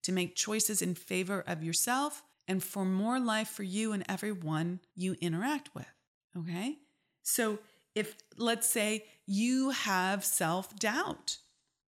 to 0.07 0.13
make 0.13 0.35
choices 0.35 0.81
in 0.81 0.95
favor 0.95 1.43
of 1.45 1.61
yourself 1.61 2.23
and 2.47 2.63
for 2.63 2.85
more 2.85 3.19
life 3.19 3.49
for 3.49 3.63
you 3.63 3.91
and 3.91 4.05
everyone 4.07 4.79
you 4.95 5.17
interact 5.19 5.75
with. 5.75 5.91
Okay? 6.39 6.77
So 7.23 7.59
if 7.93 8.15
let's 8.37 8.69
say 8.69 9.03
you 9.25 9.71
have 9.71 10.23
self 10.23 10.79
doubt, 10.79 11.39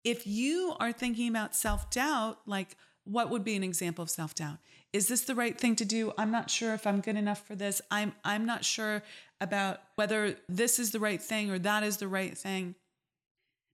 if 0.02 0.26
you 0.26 0.74
are 0.80 0.90
thinking 0.90 1.28
about 1.28 1.54
self 1.54 1.90
doubt, 1.90 2.40
like 2.44 2.76
what 3.04 3.30
would 3.30 3.44
be 3.44 3.54
an 3.54 3.62
example 3.62 4.02
of 4.02 4.10
self 4.10 4.34
doubt? 4.34 4.58
Is 4.92 5.06
this 5.06 5.20
the 5.20 5.36
right 5.36 5.56
thing 5.56 5.76
to 5.76 5.84
do? 5.84 6.12
I'm 6.18 6.32
not 6.32 6.50
sure 6.50 6.74
if 6.74 6.88
I'm 6.88 7.00
good 7.00 7.16
enough 7.16 7.46
for 7.46 7.54
this. 7.54 7.80
I'm 7.88 8.14
I'm 8.24 8.44
not 8.46 8.64
sure 8.64 9.04
about 9.40 9.78
whether 9.94 10.34
this 10.48 10.80
is 10.80 10.90
the 10.90 10.98
right 10.98 11.22
thing 11.22 11.52
or 11.52 11.60
that 11.60 11.84
is 11.84 11.98
the 11.98 12.08
right 12.08 12.36
thing. 12.36 12.74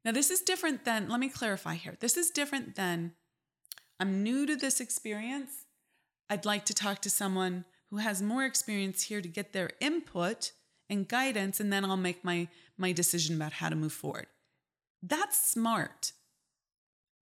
Now 0.04 0.12
this 0.12 0.30
is 0.30 0.42
different 0.42 0.84
than 0.84 1.08
let 1.08 1.18
me 1.18 1.30
clarify 1.30 1.76
here. 1.76 1.96
This 1.98 2.18
is 2.18 2.28
different 2.28 2.74
than 2.74 3.12
I'm 4.00 4.22
new 4.22 4.46
to 4.46 4.56
this 4.56 4.80
experience. 4.80 5.66
I'd 6.28 6.44
like 6.44 6.64
to 6.66 6.74
talk 6.74 7.00
to 7.02 7.10
someone 7.10 7.64
who 7.90 7.98
has 7.98 8.22
more 8.22 8.44
experience 8.44 9.02
here 9.02 9.20
to 9.20 9.28
get 9.28 9.52
their 9.52 9.70
input 9.80 10.52
and 10.90 11.08
guidance 11.08 11.60
and 11.60 11.72
then 11.72 11.84
I'll 11.84 11.96
make 11.96 12.24
my 12.24 12.48
my 12.76 12.92
decision 12.92 13.36
about 13.36 13.54
how 13.54 13.68
to 13.68 13.76
move 13.76 13.92
forward. 13.92 14.26
That's 15.02 15.38
smart. 15.38 16.12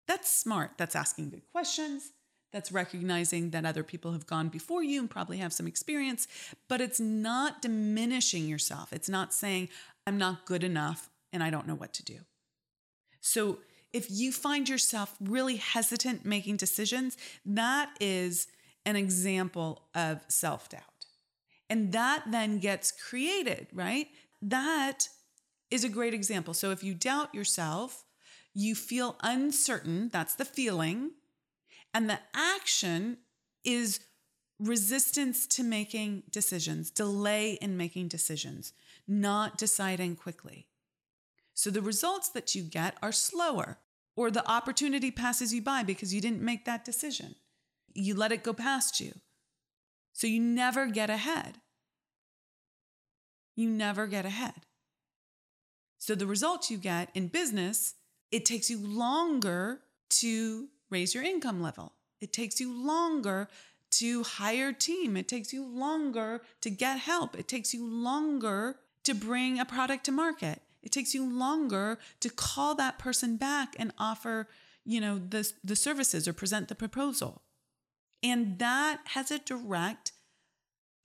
That's 0.08 0.32
smart. 0.32 0.72
That's 0.78 0.96
asking 0.96 1.30
good 1.30 1.44
questions. 1.52 2.12
That's 2.52 2.72
recognizing 2.72 3.52
that 3.52 3.66
other 3.66 3.84
people 3.84 4.12
have 4.14 4.26
gone 4.26 4.50
before 4.50 4.84
you 4.84 5.00
and 5.00 5.10
probably 5.10 5.38
have 5.38 5.54
some 5.54 5.68
experience, 5.68 6.28
but 6.68 6.82
it's 6.82 7.00
not 7.00 7.62
diminishing 7.62 8.48
yourself. 8.48 8.92
It's 8.92 9.10
not 9.10 9.34
saying, 9.34 9.70
I'm 10.08 10.18
not 10.18 10.46
good 10.46 10.64
enough 10.64 11.10
and 11.32 11.44
I 11.44 11.52
don't 11.52 11.68
know 11.68 11.76
what 11.76 11.94
to 11.94 12.04
do. 12.04 12.20
So 13.22 13.60
if 13.94 14.10
you 14.10 14.32
find 14.32 14.70
yourself 14.70 15.16
really 15.20 15.58
hesitant 15.58 16.26
making 16.26 16.58
decisions, 16.58 17.18
that 17.46 17.90
is 18.00 18.48
an 18.86 18.96
example 18.96 19.84
of 19.96 20.22
self 20.28 20.70
doubt. 20.70 20.84
And 21.70 21.92
that 21.92 22.24
then 22.32 22.60
gets 22.60 22.92
created, 22.92 23.68
right? 23.74 24.08
That 24.42 25.10
is 25.70 25.84
a 25.84 25.90
great 25.90 26.14
example. 26.14 26.54
So 26.54 26.72
if 26.72 26.84
you 26.84 26.94
doubt 26.94 27.34
yourself, 27.36 28.06
you 28.54 28.74
feel 28.74 29.16
uncertain, 29.22 30.10
that's 30.10 30.36
the 30.36 30.46
feeling. 30.46 31.12
And 31.94 32.10
the 32.10 32.20
action 32.34 33.18
is 33.64 34.00
resistance 34.60 35.48
to 35.48 35.64
making 35.64 36.24
decisions, 36.30 36.92
delay 36.92 37.54
in 37.62 37.78
making 37.78 38.08
decisions, 38.08 38.74
not 39.08 39.58
deciding 39.58 40.16
quickly. 40.16 40.68
So 41.60 41.70
the 41.70 41.82
results 41.82 42.30
that 42.30 42.56
you 42.56 42.64
get 42.64 42.96
are 43.04 43.12
slower, 43.12 43.80
or 44.16 44.32
the 44.32 44.50
opportunity 44.50 45.12
passes 45.12 45.54
you 45.54 45.62
by 45.62 45.84
because 45.84 46.14
you 46.14 46.22
didn't 46.22 46.42
make 46.42 46.64
that 46.64 46.86
decision. 46.86 47.36
You 47.94 48.16
let 48.16 48.32
it 48.32 48.46
go 48.46 48.54
past 48.54 49.02
you. 49.02 49.12
So 50.14 50.26
you 50.26 50.40
never 50.40 50.86
get 50.86 51.10
ahead. 51.10 51.58
You 53.58 53.70
never 53.70 54.08
get 54.08 54.24
ahead. 54.24 54.54
So 55.98 56.16
the 56.16 56.26
results 56.26 56.72
you 56.72 56.78
get 56.78 57.10
in 57.14 57.28
business, 57.28 57.96
it 58.32 58.46
takes 58.46 58.70
you 58.70 58.80
longer 58.80 59.82
to 60.22 60.70
raise 60.90 61.14
your 61.14 61.26
income 61.26 61.62
level. 61.62 61.92
It 62.22 62.32
takes 62.32 62.62
you 62.62 62.72
longer 62.72 63.50
to 64.00 64.24
hire 64.24 64.72
team. 64.72 65.18
It 65.18 65.28
takes 65.28 65.52
you 65.52 65.66
longer 65.66 66.42
to 66.62 66.70
get 66.70 67.00
help. 67.00 67.38
It 67.38 67.50
takes 67.50 67.74
you 67.74 67.86
longer 67.86 68.78
to 69.04 69.14
bring 69.14 69.60
a 69.60 69.66
product 69.66 70.06
to 70.06 70.14
market. 70.14 70.62
It 70.82 70.92
takes 70.92 71.14
you 71.14 71.30
longer 71.30 71.98
to 72.22 72.30
call 72.30 72.76
that 72.76 73.00
person 73.00 73.38
back 73.38 73.76
and 73.78 73.94
offer, 73.98 74.48
you 74.86 75.02
know, 75.02 75.20
the, 75.20 75.52
the 75.64 75.76
services 75.76 76.28
or 76.28 76.34
present 76.34 76.68
the 76.68 76.76
proposal. 76.76 77.42
And 78.24 78.60
that 78.60 79.00
has 79.08 79.32
a 79.32 79.40
direct 79.40 80.12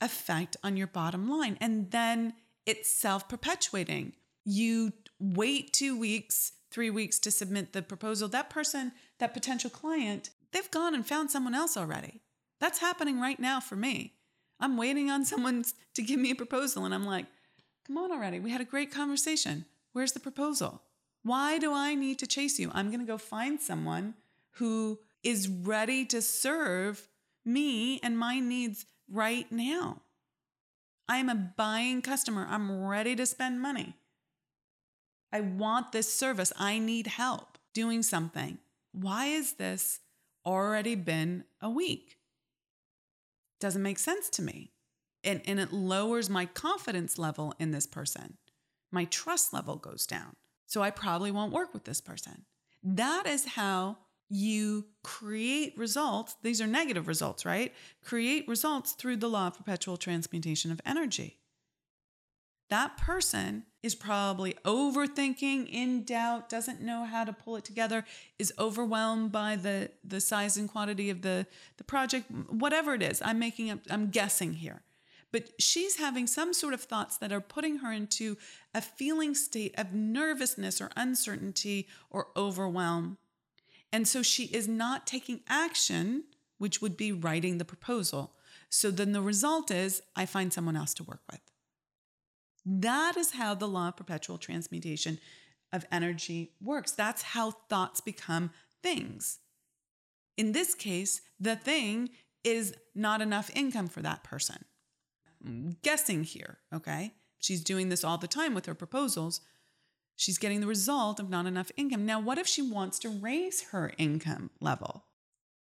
effect 0.00 0.56
on 0.62 0.76
your 0.76 0.86
bottom 0.86 1.28
line. 1.28 1.56
And 1.60 1.90
then 1.90 2.34
it's 2.66 2.90
self 2.90 3.28
perpetuating. 3.28 4.14
You 4.44 4.92
wait 5.18 5.72
two 5.72 5.98
weeks, 5.98 6.52
three 6.70 6.90
weeks 6.90 7.18
to 7.20 7.30
submit 7.30 7.72
the 7.72 7.82
proposal. 7.82 8.28
That 8.28 8.50
person, 8.50 8.92
that 9.18 9.34
potential 9.34 9.70
client, 9.70 10.30
they've 10.52 10.70
gone 10.70 10.94
and 10.94 11.06
found 11.06 11.30
someone 11.30 11.54
else 11.54 11.76
already. 11.76 12.20
That's 12.60 12.78
happening 12.78 13.20
right 13.20 13.40
now 13.40 13.60
for 13.60 13.76
me. 13.76 14.14
I'm 14.60 14.76
waiting 14.76 15.10
on 15.10 15.24
someone 15.24 15.64
to 15.94 16.02
give 16.02 16.20
me 16.20 16.30
a 16.30 16.36
proposal, 16.36 16.84
and 16.84 16.94
I'm 16.94 17.04
like, 17.04 17.26
come 17.86 17.98
on 17.98 18.12
already. 18.12 18.40
We 18.40 18.50
had 18.50 18.60
a 18.60 18.64
great 18.64 18.90
conversation. 18.90 19.64
Where's 19.92 20.12
the 20.12 20.20
proposal? 20.20 20.82
Why 21.22 21.58
do 21.58 21.72
I 21.72 21.94
need 21.94 22.18
to 22.18 22.26
chase 22.26 22.58
you? 22.58 22.70
I'm 22.74 22.88
going 22.88 23.00
to 23.00 23.06
go 23.06 23.18
find 23.18 23.60
someone 23.60 24.14
who 24.52 24.98
is 25.22 25.48
ready 25.48 26.04
to 26.06 26.20
serve 26.20 27.08
me 27.44 28.00
and 28.02 28.18
my 28.18 28.40
needs 28.40 28.86
right 29.10 29.50
now. 29.50 30.02
I 31.08 31.18
am 31.18 31.28
a 31.28 31.34
buying 31.34 32.02
customer. 32.02 32.46
I'm 32.48 32.84
ready 32.84 33.14
to 33.16 33.26
spend 33.26 33.60
money. 33.60 33.94
I 35.32 35.40
want 35.40 35.92
this 35.92 36.12
service. 36.12 36.52
I 36.56 36.78
need 36.78 37.06
help 37.06 37.58
doing 37.72 38.02
something. 38.02 38.58
Why 38.92 39.26
is 39.26 39.54
this 39.54 40.00
already 40.46 40.94
been 40.94 41.44
a 41.60 41.68
week? 41.68 42.18
Doesn't 43.60 43.82
make 43.82 43.98
sense 43.98 44.28
to 44.30 44.42
me. 44.42 44.73
And, 45.24 45.40
and 45.46 45.58
it 45.58 45.72
lowers 45.72 46.28
my 46.28 46.46
confidence 46.46 47.18
level 47.18 47.54
in 47.58 47.70
this 47.70 47.86
person. 47.86 48.36
My 48.92 49.06
trust 49.06 49.52
level 49.52 49.76
goes 49.76 50.06
down. 50.06 50.36
So 50.66 50.82
I 50.82 50.90
probably 50.90 51.30
won't 51.30 51.52
work 51.52 51.72
with 51.72 51.84
this 51.84 52.00
person. 52.00 52.44
That 52.82 53.26
is 53.26 53.44
how 53.46 53.96
you 54.28 54.86
create 55.02 55.76
results. 55.76 56.36
These 56.42 56.60
are 56.60 56.66
negative 56.66 57.08
results, 57.08 57.44
right? 57.44 57.72
Create 58.02 58.46
results 58.48 58.92
through 58.92 59.16
the 59.16 59.28
law 59.28 59.48
of 59.48 59.56
perpetual 59.56 59.96
transmutation 59.96 60.70
of 60.70 60.80
energy. 60.84 61.38
That 62.70 62.96
person 62.96 63.64
is 63.82 63.94
probably 63.94 64.54
overthinking, 64.64 65.68
in 65.70 66.04
doubt, 66.04 66.48
doesn't 66.48 66.80
know 66.80 67.04
how 67.04 67.24
to 67.24 67.32
pull 67.32 67.56
it 67.56 67.64
together, 67.64 68.04
is 68.38 68.52
overwhelmed 68.58 69.30
by 69.30 69.56
the, 69.56 69.90
the 70.02 70.20
size 70.20 70.56
and 70.56 70.68
quantity 70.68 71.10
of 71.10 71.22
the, 71.22 71.46
the 71.76 71.84
project, 71.84 72.30
whatever 72.50 72.94
it 72.94 73.02
is. 73.02 73.20
I'm 73.22 73.38
making 73.38 73.70
up, 73.70 73.80
I'm 73.90 74.08
guessing 74.08 74.54
here. 74.54 74.82
But 75.34 75.50
she's 75.58 75.96
having 75.96 76.28
some 76.28 76.54
sort 76.54 76.74
of 76.74 76.82
thoughts 76.82 77.16
that 77.16 77.32
are 77.32 77.40
putting 77.40 77.78
her 77.78 77.90
into 77.90 78.36
a 78.72 78.80
feeling 78.80 79.34
state 79.34 79.74
of 79.76 79.92
nervousness 79.92 80.80
or 80.80 80.92
uncertainty 80.96 81.88
or 82.08 82.28
overwhelm. 82.36 83.18
And 83.92 84.06
so 84.06 84.22
she 84.22 84.44
is 84.44 84.68
not 84.68 85.08
taking 85.08 85.40
action, 85.48 86.22
which 86.58 86.80
would 86.80 86.96
be 86.96 87.10
writing 87.10 87.58
the 87.58 87.64
proposal. 87.64 88.34
So 88.68 88.92
then 88.92 89.10
the 89.10 89.20
result 89.20 89.72
is 89.72 90.02
I 90.14 90.24
find 90.24 90.52
someone 90.52 90.76
else 90.76 90.94
to 90.94 91.02
work 91.02 91.22
with. 91.28 91.40
That 92.64 93.16
is 93.16 93.32
how 93.32 93.56
the 93.56 93.66
law 93.66 93.88
of 93.88 93.96
perpetual 93.96 94.38
transmutation 94.38 95.18
of 95.72 95.84
energy 95.90 96.52
works. 96.62 96.92
That's 96.92 97.22
how 97.22 97.50
thoughts 97.50 98.00
become 98.00 98.52
things. 98.84 99.40
In 100.36 100.52
this 100.52 100.76
case, 100.76 101.22
the 101.40 101.56
thing 101.56 102.10
is 102.44 102.76
not 102.94 103.20
enough 103.20 103.50
income 103.52 103.88
for 103.88 104.00
that 104.02 104.22
person. 104.22 104.64
Guessing 105.82 106.24
here, 106.24 106.58
okay? 106.72 107.14
She's 107.38 107.62
doing 107.62 107.88
this 107.88 108.04
all 108.04 108.18
the 108.18 108.26
time 108.26 108.54
with 108.54 108.66
her 108.66 108.74
proposals. 108.74 109.40
She's 110.16 110.38
getting 110.38 110.60
the 110.60 110.66
result 110.66 111.20
of 111.20 111.28
not 111.28 111.46
enough 111.46 111.70
income. 111.76 112.06
Now, 112.06 112.20
what 112.20 112.38
if 112.38 112.46
she 112.46 112.62
wants 112.62 112.98
to 113.00 113.08
raise 113.08 113.64
her 113.70 113.92
income 113.98 114.50
level? 114.60 115.04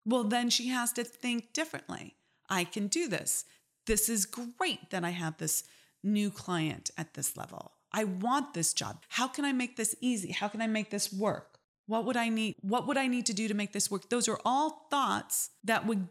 Well, 0.06 0.24
then 0.24 0.50
she 0.50 0.68
has 0.68 0.92
to 0.94 1.04
think 1.04 1.54
differently. 1.54 2.16
I 2.50 2.66
can 2.66 2.88
do 2.88 3.08
this. 3.08 3.46
This 3.88 4.10
is 4.10 4.26
great 4.26 4.90
that 4.92 5.04
I 5.04 5.12
have 5.12 5.38
this 5.38 5.64
new 6.04 6.30
client 6.30 6.92
at 6.98 7.14
this 7.14 7.38
level. 7.38 7.74
I 7.92 8.04
want 8.04 8.54
this 8.54 8.74
job. 8.74 9.04
How 9.10 9.28
can 9.28 9.46
I 9.46 9.52
make 9.52 9.78
this 9.78 9.96
easy? 10.02 10.32
How 10.32 10.48
can 10.48 10.62
I 10.62 10.68
make 10.68 10.90
this 10.92 11.12
work? 11.12 11.60
What 11.88 12.06
would 12.06 12.18
I 12.18 12.30
need? 12.30 12.56
What 12.62 12.88
would 12.88 12.98
I 12.98 13.08
need 13.08 13.26
to 13.26 13.34
do 13.34 13.48
to 13.48 13.54
make 13.54 13.74
this 13.74 13.90
work? 13.90 14.10
Those 14.10 14.28
are 14.28 14.40
all 14.46 14.88
thoughts 14.90 15.50
that 15.64 15.86
would 15.86 16.08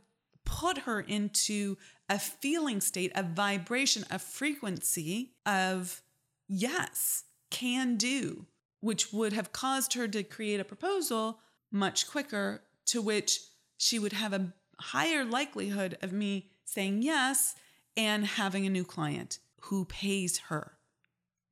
put 0.50 0.78
her 0.78 1.00
into 1.00 1.78
a 2.08 2.18
feeling 2.18 2.80
state, 2.80 3.12
a 3.14 3.22
vibration, 3.22 4.04
a 4.10 4.18
frequency 4.18 5.32
of 5.46 6.02
yes, 6.48 7.24
can 7.50 7.96
do, 7.96 8.46
which 8.80 9.12
would 9.12 9.32
have 9.32 9.52
caused 9.52 9.94
her 9.94 10.08
to 10.08 10.24
create 10.24 10.58
a 10.58 10.64
proposal 10.64 11.38
much 11.70 12.08
quicker, 12.10 12.62
to 12.86 13.00
which 13.00 13.38
she 13.76 14.00
would 14.00 14.12
have 14.12 14.32
a 14.32 14.52
higher 14.80 15.24
likelihood 15.24 15.96
of 16.02 16.12
me 16.12 16.50
saying 16.64 17.02
yes 17.02 17.54
and 17.96 18.26
having 18.26 18.66
a 18.66 18.70
new 18.70 18.84
client 18.84 19.38
who 19.62 19.84
pays 19.84 20.38
her. 20.48 20.72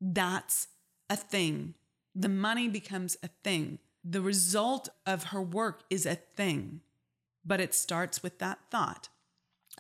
That's 0.00 0.66
a 1.08 1.16
thing. 1.16 1.74
The 2.16 2.28
money 2.28 2.68
becomes 2.68 3.16
a 3.22 3.28
thing. 3.44 3.78
The 4.02 4.22
result 4.22 4.88
of 5.06 5.24
her 5.24 5.42
work 5.42 5.84
is 5.88 6.04
a 6.04 6.16
thing, 6.16 6.80
but 7.48 7.61
it 7.61 7.74
starts 7.74 8.22
with 8.22 8.38
that 8.38 8.58
thought. 8.70 9.08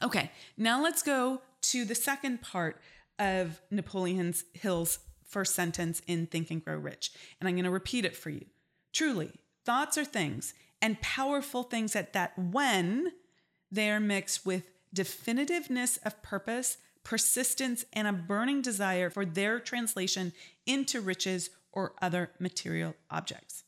Okay, 0.02 0.30
now 0.56 0.82
let's 0.82 1.02
go 1.02 1.42
to 1.60 1.84
the 1.84 1.94
second 1.94 2.40
part 2.40 2.80
of 3.18 3.60
Napoleon 3.70 4.34
Hill's 4.54 5.00
first 5.26 5.54
sentence 5.54 6.00
in 6.06 6.26
Think 6.26 6.50
and 6.50 6.64
Grow 6.64 6.78
Rich. 6.78 7.12
And 7.38 7.48
I'm 7.48 7.54
going 7.54 7.64
to 7.64 7.70
repeat 7.70 8.04
it 8.04 8.16
for 8.16 8.30
you. 8.30 8.46
Truly, 8.92 9.32
thoughts 9.64 9.98
are 9.98 10.04
things 10.04 10.54
and 10.80 11.00
powerful 11.00 11.64
things 11.64 11.94
at 11.94 12.12
that 12.12 12.38
when 12.38 13.12
they 13.70 13.90
are 13.90 14.00
mixed 14.00 14.46
with 14.46 14.62
definitiveness 14.94 15.98
of 16.04 16.22
purpose, 16.22 16.78
persistence, 17.04 17.84
and 17.92 18.08
a 18.08 18.12
burning 18.12 18.62
desire 18.62 19.10
for 19.10 19.24
their 19.24 19.60
translation 19.60 20.32
into 20.66 21.00
riches 21.00 21.50
or 21.72 21.92
other 22.00 22.30
material 22.38 22.94
objects. 23.10 23.64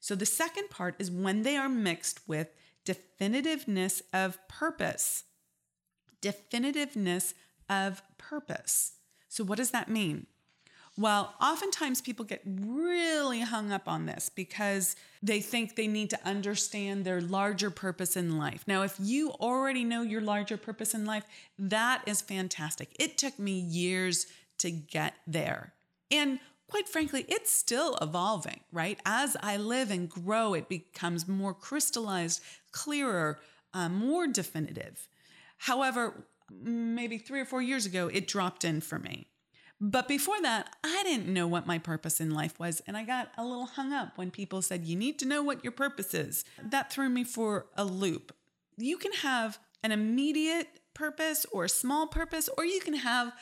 So 0.00 0.14
the 0.14 0.26
second 0.26 0.70
part 0.70 0.96
is 0.98 1.10
when 1.10 1.42
they 1.42 1.56
are 1.56 1.68
mixed 1.68 2.20
with 2.28 2.48
definitiveness 2.94 4.02
of 4.12 4.38
purpose. 4.48 5.24
Definitiveness 6.22 7.34
of 7.68 8.02
purpose. 8.18 8.92
So, 9.28 9.44
what 9.44 9.58
does 9.58 9.70
that 9.70 9.88
mean? 9.88 10.26
Well, 10.98 11.34
oftentimes 11.40 12.02
people 12.02 12.24
get 12.24 12.42
really 12.44 13.40
hung 13.40 13.72
up 13.72 13.88
on 13.88 14.06
this 14.06 14.28
because 14.28 14.96
they 15.22 15.40
think 15.40 15.76
they 15.76 15.86
need 15.86 16.10
to 16.10 16.18
understand 16.26 17.04
their 17.04 17.20
larger 17.20 17.70
purpose 17.70 18.16
in 18.16 18.36
life. 18.36 18.64
Now, 18.66 18.82
if 18.82 18.96
you 18.98 19.30
already 19.30 19.84
know 19.84 20.02
your 20.02 20.20
larger 20.20 20.56
purpose 20.56 20.92
in 20.92 21.06
life, 21.06 21.24
that 21.58 22.02
is 22.06 22.20
fantastic. 22.20 22.94
It 22.98 23.16
took 23.16 23.38
me 23.38 23.52
years 23.52 24.26
to 24.58 24.70
get 24.70 25.14
there. 25.26 25.72
And 26.10 26.40
quite 26.70 26.88
frankly, 26.88 27.26
it's 27.28 27.52
still 27.52 27.98
evolving, 28.00 28.60
right? 28.72 28.98
As 29.04 29.36
I 29.42 29.56
live 29.56 29.90
and 29.90 30.08
grow, 30.08 30.54
it 30.54 30.68
becomes 30.68 31.28
more 31.28 31.52
crystallized, 31.52 32.40
clearer, 32.72 33.40
uh, 33.74 33.88
more 33.88 34.26
definitive. 34.26 35.08
However, 35.58 36.26
maybe 36.50 37.18
three 37.18 37.40
or 37.40 37.44
four 37.44 37.60
years 37.60 37.86
ago, 37.86 38.08
it 38.08 38.26
dropped 38.26 38.64
in 38.64 38.80
for 38.80 38.98
me. 38.98 39.26
But 39.80 40.08
before 40.08 40.40
that, 40.42 40.76
I 40.84 41.02
didn't 41.04 41.32
know 41.32 41.46
what 41.46 41.66
my 41.66 41.78
purpose 41.78 42.20
in 42.20 42.30
life 42.30 42.58
was. 42.60 42.82
And 42.86 42.96
I 42.96 43.04
got 43.04 43.30
a 43.38 43.44
little 43.44 43.66
hung 43.66 43.92
up 43.92 44.16
when 44.16 44.30
people 44.30 44.60
said, 44.60 44.84
you 44.84 44.94
need 44.94 45.18
to 45.20 45.26
know 45.26 45.42
what 45.42 45.64
your 45.64 45.72
purpose 45.72 46.12
is. 46.12 46.44
That 46.62 46.92
threw 46.92 47.08
me 47.08 47.24
for 47.24 47.66
a 47.76 47.84
loop. 47.84 48.34
You 48.76 48.98
can 48.98 49.12
have 49.12 49.58
an 49.82 49.90
immediate 49.90 50.68
purpose 50.92 51.46
or 51.50 51.64
a 51.64 51.68
small 51.68 52.06
purpose, 52.06 52.50
or 52.58 52.64
you 52.64 52.80
can 52.80 52.94
have 52.94 53.32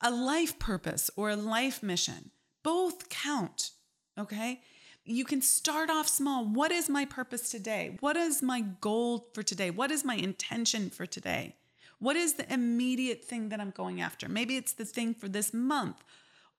a 0.00 0.10
life 0.12 0.58
purpose 0.60 1.10
or 1.16 1.30
a 1.30 1.36
life 1.36 1.82
mission. 1.82 2.30
Both 2.64 3.08
count, 3.08 3.70
okay? 4.18 4.62
You 5.04 5.24
can 5.24 5.42
start 5.42 5.90
off 5.90 6.08
small. 6.08 6.44
What 6.44 6.72
is 6.72 6.88
my 6.88 7.04
purpose 7.04 7.50
today? 7.50 7.96
What 8.00 8.16
is 8.16 8.42
my 8.42 8.62
goal 8.80 9.28
for 9.34 9.44
today? 9.44 9.70
What 9.70 9.92
is 9.92 10.04
my 10.04 10.16
intention 10.16 10.90
for 10.90 11.06
today? 11.06 11.54
What 12.00 12.16
is 12.16 12.34
the 12.34 12.52
immediate 12.52 13.24
thing 13.24 13.50
that 13.50 13.60
I'm 13.60 13.70
going 13.70 14.00
after? 14.00 14.28
Maybe 14.28 14.56
it's 14.56 14.72
the 14.72 14.84
thing 14.84 15.14
for 15.14 15.28
this 15.28 15.54
month 15.54 16.02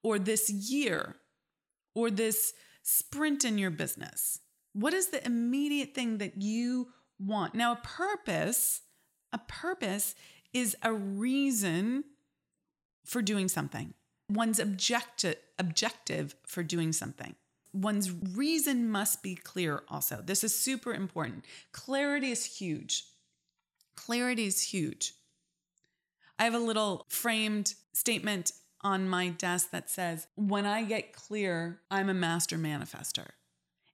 or 0.03 0.17
this 0.19 0.49
year 0.49 1.17
or 1.93 2.09
this 2.11 2.53
sprint 2.83 3.43
in 3.43 3.57
your 3.57 3.71
business. 3.71 4.39
What 4.73 4.93
is 4.93 5.07
the 5.07 5.25
immediate 5.25 5.95
thing 5.95 6.19
that 6.19 6.41
you 6.41 6.89
want? 7.19 7.55
Now, 7.55 7.73
a 7.73 7.79
purpose, 7.81 8.81
a 9.33 9.39
purpose 9.39 10.13
is 10.53 10.75
a 10.83 10.93
reason 10.93 12.03
for 13.03 13.21
doing 13.21 13.47
something. 13.47 13.93
One's 14.29 14.59
objective 14.59 15.37
objective 15.57 16.35
for 16.45 16.63
doing 16.63 16.91
something. 16.91 17.35
One's 17.73 18.11
reason 18.11 18.89
must 18.89 19.21
be 19.21 19.35
clear 19.35 19.83
also. 19.89 20.21
This 20.23 20.43
is 20.43 20.57
super 20.57 20.93
important. 20.93 21.45
Clarity 21.71 22.31
is 22.31 22.45
huge. 22.45 23.05
Clarity 23.95 24.45
is 24.45 24.61
huge. 24.61 25.13
I 26.37 26.43
have 26.43 26.53
a 26.53 26.59
little 26.59 27.05
framed 27.07 27.75
statement 27.93 28.51
on 28.81 29.09
my 29.09 29.29
desk 29.29 29.71
that 29.71 29.89
says, 29.89 30.27
When 30.35 30.65
I 30.65 30.83
get 30.83 31.13
clear, 31.13 31.81
I'm 31.89 32.09
a 32.09 32.13
master 32.13 32.57
manifester. 32.57 33.27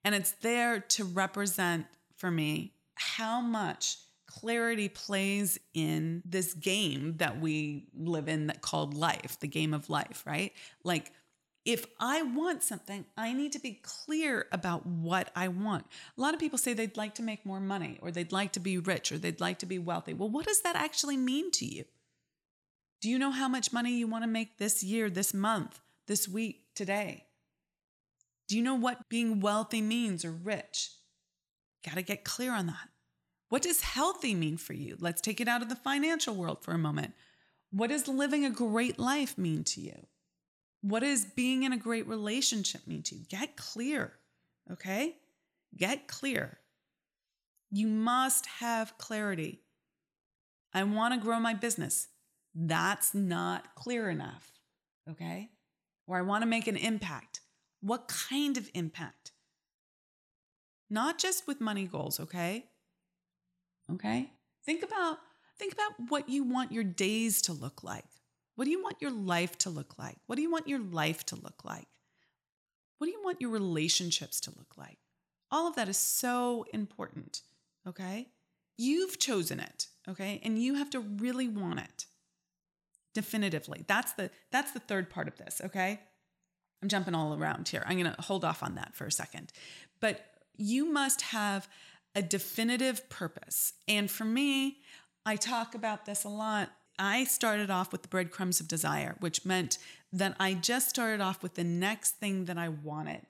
And 0.04 0.15
it's 0.15 0.32
there 0.32 0.80
to 0.80 1.04
represent 1.04 1.86
for 2.15 2.32
me 2.32 2.74
how 2.96 3.41
much 3.41 3.98
clarity 4.39 4.89
plays 4.89 5.60
in 5.74 6.22
this 6.26 6.54
game 6.54 7.17
that 7.17 7.39
we 7.39 7.88
live 7.96 8.28
in 8.28 8.48
that 8.48 8.62
called 8.62 8.94
life, 8.94 9.38
the 9.39 9.48
game 9.48 9.74
of 9.74 9.89
life, 9.89 10.24
right? 10.26 10.54
Like 10.84 11.12
if 11.65 11.86
I 12.00 12.24
want 12.24 12.63
something, 12.63 13.06
I 13.15 13.34
need 13.34 13.52
to 13.52 13.60
be 13.60 13.82
clear 13.84 14.48
about 14.52 14.86
what 14.86 15.30
I 15.36 15.50
want. 15.50 15.86
A 16.17 16.22
lot 16.22 16.34
of 16.34 16.39
people 16.39 16.58
say 16.58 16.74
they'd 16.74 16.98
like 16.98 17.15
to 17.15 17.24
make 17.24 17.46
more 17.46 17.60
money 17.60 18.00
or 18.02 18.10
they'd 18.10 18.32
like 18.32 18.54
to 18.54 18.60
be 18.60 18.78
rich 18.78 19.12
or 19.12 19.17
they'd 19.17 19.41
like 19.41 19.60
to 19.60 19.65
be 19.65 19.78
wealthy. 19.78 20.13
Well, 20.13 20.30
what 20.30 20.46
does 20.46 20.62
that 20.62 20.76
actually 20.76 21.17
mean 21.17 21.52
to 21.52 21.65
you? 21.65 21.86
Do 23.02 23.10
you 23.10 23.20
know 23.20 23.32
how 23.32 23.48
much 23.48 23.74
money 23.74 23.94
you 23.94 24.08
want 24.08 24.24
to 24.24 24.30
make 24.30 24.58
this 24.58 24.84
year, 24.84 25.10
this 25.10 25.34
month, 25.34 25.80
this 26.08 26.28
week, 26.28 26.65
today? 26.76 27.26
Do 28.48 28.58
you 28.58 28.63
know 28.63 28.76
what 28.76 29.10
being 29.10 29.39
wealthy 29.39 29.82
means 29.82 30.26
or 30.26 30.32
rich? 30.32 30.91
Got 31.86 31.96
to 31.96 32.02
get 32.02 32.24
clear 32.24 32.54
on 32.54 32.67
that. 32.67 32.89
What 33.52 33.64
does 33.64 33.82
healthy 33.82 34.34
mean 34.34 34.56
for 34.56 34.72
you? 34.72 34.96
Let's 35.02 35.20
take 35.20 35.42
it 35.42 35.50
out 35.50 35.62
of 35.62 35.68
the 35.68 35.76
financial 35.76 36.34
world 36.34 36.64
for 36.64 36.72
a 36.74 36.78
moment. 36.78 37.14
What 37.70 37.90
does 37.90 38.08
living 38.08 38.46
a 38.46 38.50
great 38.50 38.98
life 38.98 39.38
mean 39.38 39.66
to 39.66 39.82
you? 39.82 40.06
What 40.80 41.02
does 41.02 41.26
being 41.26 41.64
in 41.64 41.74
a 41.74 41.78
great 41.78 42.08
relationship 42.08 42.88
mean 42.88 43.04
to 43.04 43.16
you? 43.16 43.26
Get 43.28 43.58
clear, 43.58 44.14
okay? 44.72 45.18
Get 45.76 46.08
clear. 46.08 46.60
You 47.70 47.88
must 47.88 48.46
have 48.62 48.98
clarity. 48.98 49.60
I 50.74 50.86
want 50.86 51.14
to 51.14 51.20
grow 51.20 51.42
my 51.42 51.54
business. 51.54 52.08
That's 52.56 53.14
not 53.14 53.76
clear 53.76 54.10
enough, 54.10 54.50
okay? 55.10 55.50
Or 56.08 56.18
I 56.18 56.22
want 56.22 56.44
to 56.44 56.50
make 56.50 56.68
an 56.68 56.78
impact. 56.78 57.42
What 57.82 58.08
kind 58.08 58.56
of 58.56 58.70
impact? 58.74 59.34
Not 60.90 61.18
just 61.18 61.48
with 61.48 61.60
money 61.60 61.86
goals, 61.86 62.18
okay? 62.18 62.68
Okay? 63.93 64.32
Think 64.65 64.84
about 64.84 65.17
think 65.58 65.73
about 65.73 65.91
what 66.10 66.30
you 66.30 66.43
want 66.43 66.71
your 66.71 66.84
days 66.84 67.41
to 67.43 67.54
look 67.54 67.84
like. 67.84 68.06
What 68.56 68.65
do 68.65 68.71
you 68.71 68.82
want 68.82 68.97
your 68.99 69.12
life 69.12 69.58
to 69.60 69.69
look 69.69 69.97
like? 69.97 70.17
What 70.25 70.36
do 70.36 70.41
you 70.41 70.51
want 70.51 70.67
your 70.67 70.80
life 70.80 71.25
to 71.27 71.36
look 71.36 71.63
like? 71.63 71.88
What 72.97 73.08
do 73.08 73.12
you 73.12 73.21
want 73.23 73.41
your 73.41 73.49
relationships 73.49 74.39
to 74.41 74.51
look 74.51 74.77
like? 74.77 74.97
All 75.49 75.67
of 75.67 75.75
that 75.75 75.89
is 75.89 75.97
so 75.97 76.65
important, 76.73 77.41
okay? 77.88 78.27
You've 78.77 79.19
chosen 79.19 79.60
it, 79.60 79.88
okay? 80.08 80.39
And 80.43 80.62
you 80.62 80.75
have 80.75 80.89
to 80.91 80.99
really 80.99 81.47
want 81.47 81.80
it. 81.80 82.06
Definitively. 83.13 83.84
That's 83.88 84.13
the 84.13 84.30
that's 84.51 84.71
the 84.71 84.80
third 84.80 85.10
part 85.10 85.27
of 85.27 85.38
this, 85.38 85.62
okay? 85.65 85.99
I'm 86.82 86.89
jumping 86.89 87.15
all 87.15 87.36
around 87.36 87.67
here. 87.67 87.84
I'm 87.86 87.99
going 87.99 88.13
to 88.13 88.21
hold 88.21 88.43
off 88.43 88.63
on 88.63 88.75
that 88.75 88.95
for 88.95 89.06
a 89.06 89.12
second. 89.12 89.51
But 89.99 90.23
you 90.58 90.91
must 90.91 91.21
have 91.21 91.67
a 92.15 92.21
definitive 92.21 93.10
purpose. 93.10 93.74
And 93.88 94.10
for 94.10 94.26
me, 94.26 94.78
I 95.26 95.36
talk 95.36 95.76
about 95.76 96.06
this 96.06 96.24
a 96.24 96.30
lot 96.30 96.69
I 97.00 97.24
started 97.24 97.71
off 97.71 97.91
with 97.91 98.04
the 98.04 98.08
breadcrumbs 98.08 98.60
of 98.60 98.67
desire, 98.67 99.15
which 99.19 99.43
meant 99.43 99.80
that 100.13 100.36
I 100.39 100.54
just 100.54 100.88
started 100.89 101.19
off 101.19 101.41
with 101.41 101.56
the 101.56 101.63
next 101.63 102.17
thing 102.17 102.45
that 102.45 102.60
I 102.60 102.69
wanted 102.69 103.26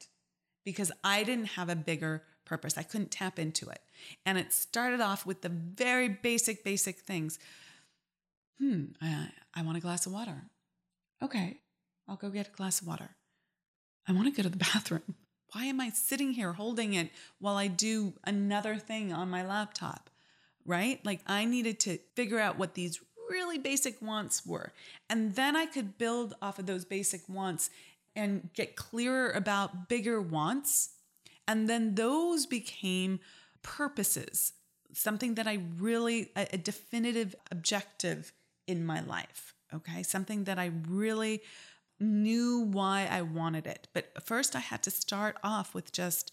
because 0.66 0.92
I 1.06 1.24
didn't 1.24 1.52
have 1.52 1.70
a 1.70 1.76
bigger 1.76 2.24
purpose. 2.44 2.78
I 2.78 2.84
couldn't 2.84 3.12
tap 3.12 3.40
into 3.40 3.70
it. 3.70 3.80
And 4.26 4.38
it 4.38 4.52
started 4.52 5.00
off 5.00 5.26
with 5.26 5.42
the 5.42 5.48
very 5.48 6.10
basic, 6.10 6.66
basic 6.66 7.00
things. 7.00 7.40
Hmm, 8.60 8.88
I, 9.02 9.30
I 9.56 9.62
want 9.62 9.78
a 9.78 9.82
glass 9.82 10.06
of 10.06 10.12
water. 10.12 10.44
Okay, 11.24 11.60
I'll 12.10 12.18
go 12.18 12.30
get 12.30 12.50
a 12.50 12.52
glass 12.52 12.82
of 12.82 12.88
water. 12.88 13.12
I 14.06 14.12
want 14.12 14.26
to 14.26 14.36
go 14.36 14.44
to 14.44 14.50
the 14.50 14.58
bathroom. 14.74 15.16
Why 15.54 15.66
am 15.66 15.82
I 15.82 15.90
sitting 15.90 16.32
here 16.32 16.54
holding 16.54 16.94
it 16.94 17.10
while 17.40 17.56
I 17.56 17.68
do 17.68 18.14
another 18.24 18.78
thing 18.78 19.12
on 19.12 19.30
my 19.30 19.46
laptop? 19.46 20.10
Right? 20.66 21.04
Like 21.06 21.22
I 21.28 21.46
needed 21.46 21.80
to 21.82 21.98
figure 22.16 22.40
out 22.40 22.58
what 22.58 22.76
these 22.76 23.02
really 23.30 23.58
basic 23.58 24.02
wants 24.02 24.46
were. 24.46 24.72
And 25.10 25.36
then 25.36 25.56
I 25.56 25.66
could 25.66 25.98
build 25.98 26.36
off 26.42 26.60
of 26.60 26.66
those 26.66 26.86
basic 26.86 27.28
wants 27.28 27.70
and 28.16 28.50
get 28.54 28.76
clearer 28.76 29.32
about 29.32 29.88
bigger 29.88 30.22
wants. 30.22 30.90
And 31.48 31.68
then 31.68 31.96
those 31.96 32.46
became 32.46 33.20
purposes, 33.64 34.54
something 34.94 35.36
that 35.36 35.48
I 35.48 35.60
really, 35.78 36.32
a, 36.36 36.48
a 36.54 36.58
definitive 36.58 37.36
objective 37.52 38.34
in 38.68 38.86
my 38.86 39.02
life. 39.02 39.54
Okay. 39.74 40.04
Something 40.04 40.44
that 40.46 40.60
I 40.60 40.72
really 40.88 41.42
knew 42.02 42.60
why 42.60 43.08
I 43.10 43.22
wanted 43.22 43.68
it. 43.68 43.88
But 43.94 44.12
first, 44.24 44.56
I 44.56 44.60
had 44.60 44.84
to 44.84 44.92
start 44.92 45.38
off 45.44 45.74
with 45.74 45.92
just, 45.92 46.32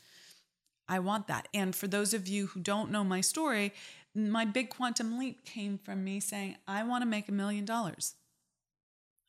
I 0.88 0.98
want 0.98 1.28
that. 1.28 1.48
And 1.52 1.74
for 1.76 1.86
those 1.86 2.14
of 2.14 2.26
you 2.26 2.46
who 2.46 2.60
don't 2.60 2.90
know 2.90 3.04
my 3.04 3.20
story, 3.20 3.72
my 4.14 4.44
big 4.44 4.70
quantum 4.70 5.18
leap 5.18 5.44
came 5.44 5.78
from 5.78 6.02
me 6.02 6.20
saying, 6.20 6.56
I 6.66 6.82
want 6.82 7.02
to 7.02 7.08
make 7.08 7.28
a 7.28 7.32
million 7.32 7.64
dollars. 7.64 8.14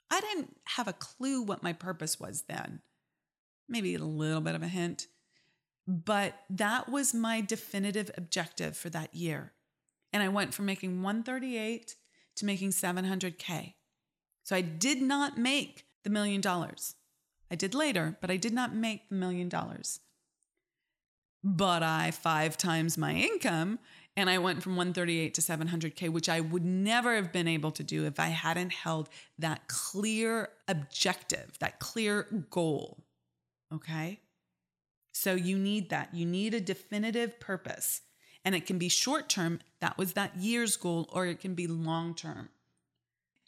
I 0.10 0.22
didn't 0.22 0.56
have 0.76 0.88
a 0.88 0.94
clue 0.94 1.42
what 1.42 1.62
my 1.62 1.74
purpose 1.74 2.20
was 2.20 2.44
then, 2.44 2.82
maybe 3.68 3.94
a 3.94 4.00
little 4.00 4.42
bit 4.42 4.56
of 4.56 4.64
a 4.64 4.68
hint, 4.68 5.08
but 5.88 6.34
that 6.50 6.90
was 6.90 7.14
my 7.14 7.42
definitive 7.42 8.10
objective 8.18 8.76
for 8.76 8.90
that 8.90 9.14
year. 9.14 9.54
And 10.12 10.24
I 10.24 10.30
went 10.30 10.54
from 10.54 10.66
making 10.66 11.04
138 11.04 11.96
to 12.38 12.46
making 12.46 12.70
700K. 12.70 13.74
So 14.44 14.56
I 14.56 14.62
did 14.62 15.02
not 15.02 15.38
make 15.38 15.86
the 16.04 16.10
million 16.10 16.42
dollars. 16.42 16.96
I 17.52 17.56
did 17.56 17.74
later, 17.74 18.18
but 18.22 18.30
I 18.30 18.38
did 18.38 18.54
not 18.54 18.76
make 18.76 19.10
the 19.10 19.16
million 19.16 19.50
dollars. 19.50 20.00
But 21.44 21.84
I 21.84 22.12
five 22.12 22.58
times 22.58 22.98
my 22.98 23.14
income 23.14 23.80
and 24.18 24.30
I 24.30 24.38
went 24.38 24.62
from 24.62 24.76
138 24.76 25.34
to 25.36 25.42
700K, 25.42 26.10
which 26.10 26.28
I 26.28 26.42
would 26.42 26.66
never 26.66 27.16
have 27.16 27.32
been 27.32 27.48
able 27.48 27.72
to 27.72 27.84
do 27.84 28.06
if 28.06 28.20
I 28.20 28.28
hadn't 28.28 28.74
held 28.74 29.08
that 29.38 29.68
clear 29.70 30.50
objective, 30.68 31.58
that 31.60 31.80
clear 31.80 32.24
goal. 32.50 33.06
Okay. 33.74 34.20
So 35.14 35.36
you 35.36 35.58
need 35.58 35.90
that. 35.90 36.14
You 36.14 36.26
need 36.26 36.54
a 36.54 36.60
definitive 36.60 37.40
purpose. 37.40 38.02
And 38.44 38.56
it 38.56 38.66
can 38.66 38.78
be 38.78 38.90
short 38.90 39.30
term, 39.30 39.60
that 39.80 39.98
was 39.98 40.14
that 40.14 40.38
year's 40.38 40.76
goal, 40.76 41.10
or 41.12 41.26
it 41.26 41.40
can 41.40 41.56
be 41.56 41.68
long 41.68 42.14
term. 42.16 42.50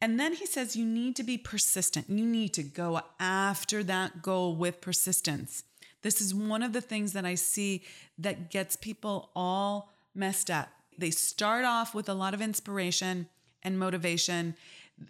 And 0.01 0.19
then 0.19 0.33
he 0.33 0.47
says 0.47 0.75
you 0.75 0.85
need 0.85 1.15
to 1.17 1.23
be 1.23 1.37
persistent. 1.37 2.09
You 2.09 2.25
need 2.25 2.53
to 2.55 2.63
go 2.63 3.01
after 3.19 3.83
that 3.83 4.23
goal 4.23 4.55
with 4.55 4.81
persistence. 4.81 5.63
This 6.01 6.19
is 6.19 6.33
one 6.33 6.63
of 6.63 6.73
the 6.73 6.81
things 6.81 7.13
that 7.13 7.25
I 7.25 7.35
see 7.35 7.83
that 8.17 8.49
gets 8.49 8.75
people 8.75 9.29
all 9.35 9.93
messed 10.15 10.49
up. 10.49 10.69
They 10.97 11.11
start 11.11 11.65
off 11.65 11.93
with 11.93 12.09
a 12.09 12.15
lot 12.15 12.33
of 12.33 12.41
inspiration 12.41 13.27
and 13.61 13.77
motivation. 13.77 14.55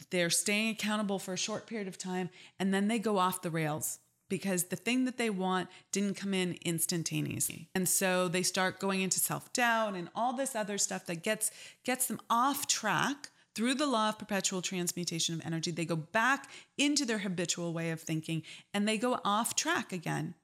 They're 0.10 0.30
staying 0.30 0.72
accountable 0.72 1.20
for 1.20 1.34
a 1.34 1.38
short 1.38 1.68
period 1.68 1.88
of 1.88 1.98
time, 1.98 2.30
and 2.60 2.74
then 2.74 2.88
they 2.88 3.00
go 3.00 3.18
off 3.18 3.42
the 3.42 3.50
rails 3.50 4.00
because 4.30 4.66
the 4.66 4.78
thing 4.78 5.04
that 5.06 5.18
they 5.18 5.30
want 5.30 5.70
didn't 5.92 6.16
come 6.16 6.34
in 6.34 6.58
instantaneously. 6.64 7.68
And 7.76 7.88
so 7.88 8.28
they 8.28 8.44
start 8.44 8.80
going 8.80 9.02
into 9.02 9.20
self-doubt 9.20 9.96
and 9.96 10.10
all 10.16 10.34
this 10.34 10.56
other 10.56 10.78
stuff 10.78 11.06
that 11.08 11.24
gets 11.24 11.52
gets 11.84 12.08
them 12.08 12.20
off 12.30 12.68
track 12.68 13.30
through 13.56 13.76
the 13.76 13.86
law 13.86 14.10
of 14.10 14.20
perpetual 14.20 14.62
transmutation 14.62 15.36
of 15.36 15.46
energy. 15.46 15.72
They 15.72 15.86
go 15.86 15.96
back 15.96 16.50
into 16.78 17.06
their 17.06 17.20
habitual 17.20 17.74
way 17.74 17.92
of 17.92 18.02
thinking 18.02 18.44
and 18.74 18.88
they 18.88 18.98
go 18.98 19.20
off 19.26 19.56
track 19.56 19.92
again. 19.92 20.36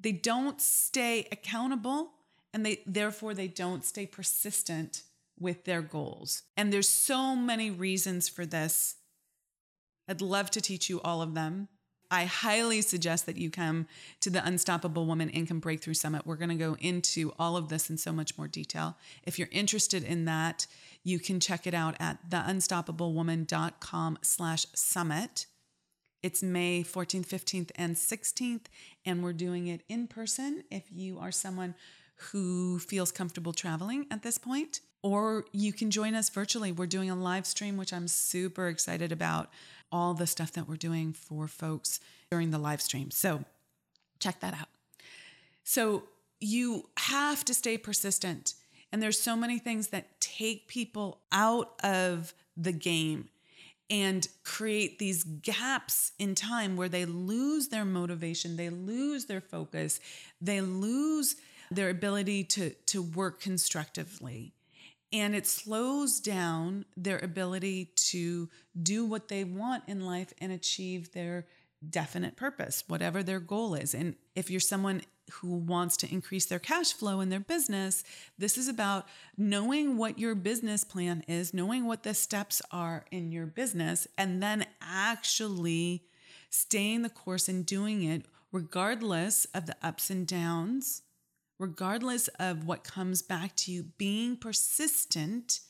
They 0.00 0.12
don't 0.12 0.60
stay 0.60 1.28
accountable 1.30 2.12
and 2.52 2.64
they 2.64 2.82
therefore 2.86 3.34
they 3.34 3.48
don't 3.48 3.84
stay 3.84 4.06
persistent 4.06 5.02
with 5.38 5.64
their 5.64 5.82
goals. 5.82 6.42
And 6.56 6.72
there's 6.72 6.88
so 6.88 7.34
many 7.34 7.70
reasons 7.70 8.28
for 8.28 8.46
this. 8.46 8.96
I'd 10.08 10.20
love 10.20 10.50
to 10.52 10.60
teach 10.60 10.88
you 10.88 11.00
all 11.00 11.22
of 11.22 11.34
them. 11.34 11.68
I 12.14 12.26
highly 12.26 12.80
suggest 12.80 13.26
that 13.26 13.38
you 13.38 13.50
come 13.50 13.88
to 14.20 14.30
the 14.30 14.46
Unstoppable 14.46 15.04
Woman 15.04 15.28
Income 15.30 15.58
Breakthrough 15.58 15.94
Summit. 15.94 16.24
We're 16.24 16.36
going 16.36 16.50
to 16.50 16.54
go 16.54 16.76
into 16.78 17.32
all 17.40 17.56
of 17.56 17.70
this 17.70 17.90
in 17.90 17.96
so 17.96 18.12
much 18.12 18.38
more 18.38 18.46
detail. 18.46 18.96
If 19.24 19.36
you're 19.36 19.48
interested 19.50 20.04
in 20.04 20.24
that, 20.26 20.68
you 21.02 21.18
can 21.18 21.40
check 21.40 21.66
it 21.66 21.74
out 21.74 21.96
at 21.98 22.30
theunstoppablewoman.com 22.30 24.18
slash 24.22 24.66
summit. 24.74 25.46
It's 26.22 26.40
May 26.40 26.84
14th, 26.84 27.26
15th, 27.26 27.70
and 27.74 27.96
16th, 27.96 28.66
and 29.04 29.20
we're 29.20 29.32
doing 29.32 29.66
it 29.66 29.82
in 29.88 30.06
person. 30.06 30.62
If 30.70 30.84
you 30.92 31.18
are 31.18 31.32
someone 31.32 31.74
who 32.30 32.78
feels 32.78 33.10
comfortable 33.10 33.52
traveling 33.52 34.06
at 34.12 34.22
this 34.22 34.38
point, 34.38 34.82
or 35.04 35.44
you 35.52 35.70
can 35.72 35.90
join 35.90 36.14
us 36.14 36.30
virtually. 36.30 36.72
We're 36.72 36.86
doing 36.86 37.10
a 37.10 37.14
live 37.14 37.46
stream, 37.46 37.76
which 37.76 37.92
I'm 37.92 38.08
super 38.08 38.68
excited 38.68 39.12
about 39.12 39.50
all 39.92 40.14
the 40.14 40.26
stuff 40.26 40.50
that 40.52 40.66
we're 40.66 40.76
doing 40.76 41.12
for 41.12 41.46
folks 41.46 42.00
during 42.30 42.50
the 42.50 42.58
live 42.58 42.80
stream. 42.80 43.10
So 43.10 43.44
check 44.18 44.40
that 44.40 44.54
out. 44.54 44.68
So 45.62 46.04
you 46.40 46.88
have 46.96 47.44
to 47.44 47.52
stay 47.52 47.76
persistent. 47.76 48.54
And 48.90 49.02
there's 49.02 49.20
so 49.20 49.36
many 49.36 49.58
things 49.58 49.88
that 49.88 50.20
take 50.20 50.68
people 50.68 51.20
out 51.30 51.74
of 51.84 52.32
the 52.56 52.72
game. 52.72 53.28
and 53.90 54.26
create 54.44 54.98
these 54.98 55.24
gaps 55.24 56.12
in 56.18 56.34
time 56.34 56.76
where 56.76 56.88
they 56.88 57.04
lose 57.04 57.68
their 57.68 57.84
motivation, 57.84 58.56
they 58.56 58.70
lose 58.70 59.26
their 59.26 59.40
focus, 59.40 60.00
they 60.40 60.60
lose 60.60 61.36
their 61.70 61.90
ability 61.90 62.44
to, 62.44 62.70
to 62.86 63.02
work 63.02 63.40
constructively. 63.40 64.53
And 65.14 65.36
it 65.36 65.46
slows 65.46 66.18
down 66.18 66.86
their 66.96 67.18
ability 67.18 67.92
to 68.10 68.48
do 68.82 69.06
what 69.06 69.28
they 69.28 69.44
want 69.44 69.84
in 69.86 70.04
life 70.04 70.34
and 70.40 70.50
achieve 70.50 71.12
their 71.12 71.46
definite 71.88 72.36
purpose, 72.36 72.82
whatever 72.88 73.22
their 73.22 73.38
goal 73.38 73.74
is. 73.76 73.94
And 73.94 74.16
if 74.34 74.50
you're 74.50 74.58
someone 74.58 75.02
who 75.34 75.54
wants 75.54 75.96
to 75.98 76.12
increase 76.12 76.46
their 76.46 76.58
cash 76.58 76.92
flow 76.92 77.20
in 77.20 77.28
their 77.28 77.38
business, 77.38 78.02
this 78.36 78.58
is 78.58 78.66
about 78.66 79.06
knowing 79.36 79.96
what 79.96 80.18
your 80.18 80.34
business 80.34 80.82
plan 80.82 81.22
is, 81.28 81.54
knowing 81.54 81.86
what 81.86 82.02
the 82.02 82.12
steps 82.12 82.60
are 82.72 83.04
in 83.12 83.30
your 83.30 83.46
business, 83.46 84.08
and 84.18 84.42
then 84.42 84.66
actually 84.82 86.02
staying 86.50 87.02
the 87.02 87.08
course 87.08 87.48
and 87.48 87.64
doing 87.64 88.02
it 88.02 88.26
regardless 88.50 89.44
of 89.54 89.66
the 89.66 89.76
ups 89.80 90.10
and 90.10 90.26
downs, 90.26 91.02
regardless 91.58 92.28
of 92.38 92.66
what 92.66 92.84
comes 92.84 93.22
back 93.22 93.54
to 93.56 93.72
you, 93.72 93.84
being 93.96 94.36
persistent 94.36 95.60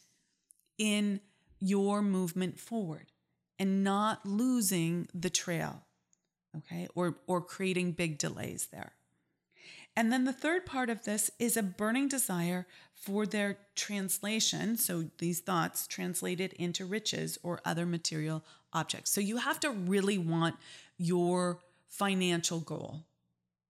in 0.78 1.20
your 1.60 2.02
movement 2.02 2.58
forward 2.58 3.12
and 3.58 3.84
not 3.84 4.26
losing 4.26 5.06
the 5.14 5.30
trail 5.30 5.82
okay 6.56 6.88
or 6.94 7.16
or 7.26 7.40
creating 7.40 7.92
big 7.92 8.18
delays 8.18 8.68
there 8.72 8.92
and 9.96 10.12
then 10.12 10.24
the 10.24 10.32
third 10.32 10.66
part 10.66 10.90
of 10.90 11.04
this 11.04 11.30
is 11.38 11.56
a 11.56 11.62
burning 11.62 12.08
desire 12.08 12.66
for 12.94 13.26
their 13.26 13.58
translation. 13.76 14.76
So 14.76 15.04
these 15.18 15.40
thoughts 15.40 15.86
translated 15.86 16.52
into 16.54 16.84
riches 16.84 17.38
or 17.42 17.60
other 17.64 17.86
material 17.86 18.44
objects. 18.72 19.12
So 19.12 19.20
you 19.20 19.36
have 19.36 19.60
to 19.60 19.70
really 19.70 20.18
want 20.18 20.56
your 20.98 21.60
financial 21.88 22.58
goal. 22.58 23.04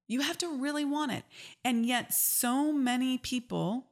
You 0.07 0.21
have 0.21 0.38
to 0.38 0.59
really 0.59 0.85
want 0.85 1.12
it. 1.12 1.25
And 1.64 1.87
yet, 1.87 2.12
so 2.12 2.73
many 2.73 3.19
people, 3.19 3.87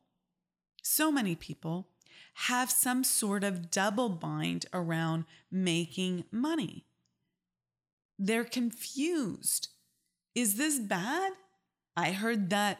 so 0.83 1.11
many 1.11 1.35
people 1.35 1.89
have 2.35 2.71
some 2.71 3.05
sort 3.05 3.45
of 3.45 3.71
double 3.71 4.09
bind 4.09 4.67
around 4.73 5.25
making 5.51 6.25
money. 6.31 6.87
They're 8.19 8.45
confused. 8.45 9.69
Is 10.35 10.57
this 10.57 10.79
bad? 10.79 11.33
I 11.97 12.13
heard 12.13 12.51
that 12.51 12.79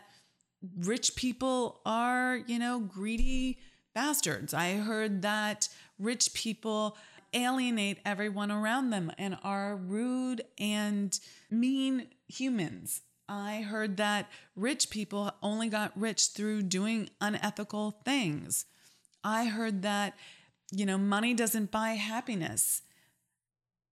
rich 0.79 1.17
people 1.17 1.81
are, 1.85 2.37
you 2.47 2.59
know, 2.59 2.81
greedy 2.81 3.59
bastards. 3.95 4.55
I 4.55 4.75
heard 4.75 5.23
that 5.23 5.69
rich 5.99 6.33
people 6.35 6.97
alienate 7.35 7.99
everyone 8.05 8.51
around 8.51 8.91
them 8.91 9.11
and 9.19 9.37
are 9.43 9.77
rude 9.77 10.43
and 10.59 11.19
mean 11.51 12.09
humans. 12.29 13.03
I 13.29 13.63
heard 13.63 13.97
that 13.97 14.31
rich 14.57 14.91
people 14.91 15.33
only 15.43 15.69
got 15.69 15.99
rich 15.99 16.29
through 16.29 16.63
doing 16.63 17.11
unethical 17.21 18.01
things. 18.05 18.67
I 19.25 19.47
heard 19.47 19.83
that, 19.83 20.15
you 20.71 20.85
know, 20.85 20.99
money 20.99 21.35
doesn't 21.35 21.71
buy 21.71 21.91
happiness, 21.91 22.83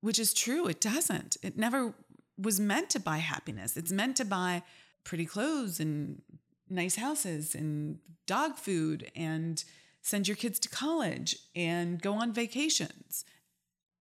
which 0.00 0.18
is 0.18 0.34
true. 0.34 0.66
It 0.66 0.80
doesn't. 0.80 1.36
It 1.42 1.56
never 1.56 1.94
was 2.36 2.58
meant 2.58 2.90
to 2.90 3.00
buy 3.00 3.18
happiness. 3.18 3.76
It's 3.76 3.92
meant 3.92 4.16
to 4.16 4.24
buy 4.24 4.62
pretty 5.04 5.26
clothes 5.26 5.80
and 5.80 6.22
nice 6.68 6.96
houses 6.96 7.54
and 7.54 7.98
dog 8.26 8.56
food 8.56 9.10
and 9.14 9.62
send 10.02 10.28
your 10.28 10.36
kids 10.36 10.58
to 10.60 10.68
college 10.68 11.36
and 11.54 12.00
go 12.00 12.14
on 12.14 12.32
vacations 12.32 13.24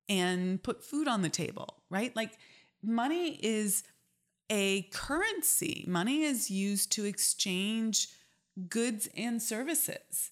and 0.07 0.61
put 0.63 0.83
food 0.83 1.07
on 1.07 1.21
the 1.21 1.29
table, 1.29 1.83
right? 1.89 2.15
Like 2.15 2.31
money 2.83 3.39
is 3.43 3.83
a 4.49 4.83
currency. 4.91 5.85
Money 5.87 6.23
is 6.23 6.49
used 6.49 6.91
to 6.93 7.05
exchange 7.05 8.07
goods 8.67 9.07
and 9.15 9.41
services. 9.41 10.31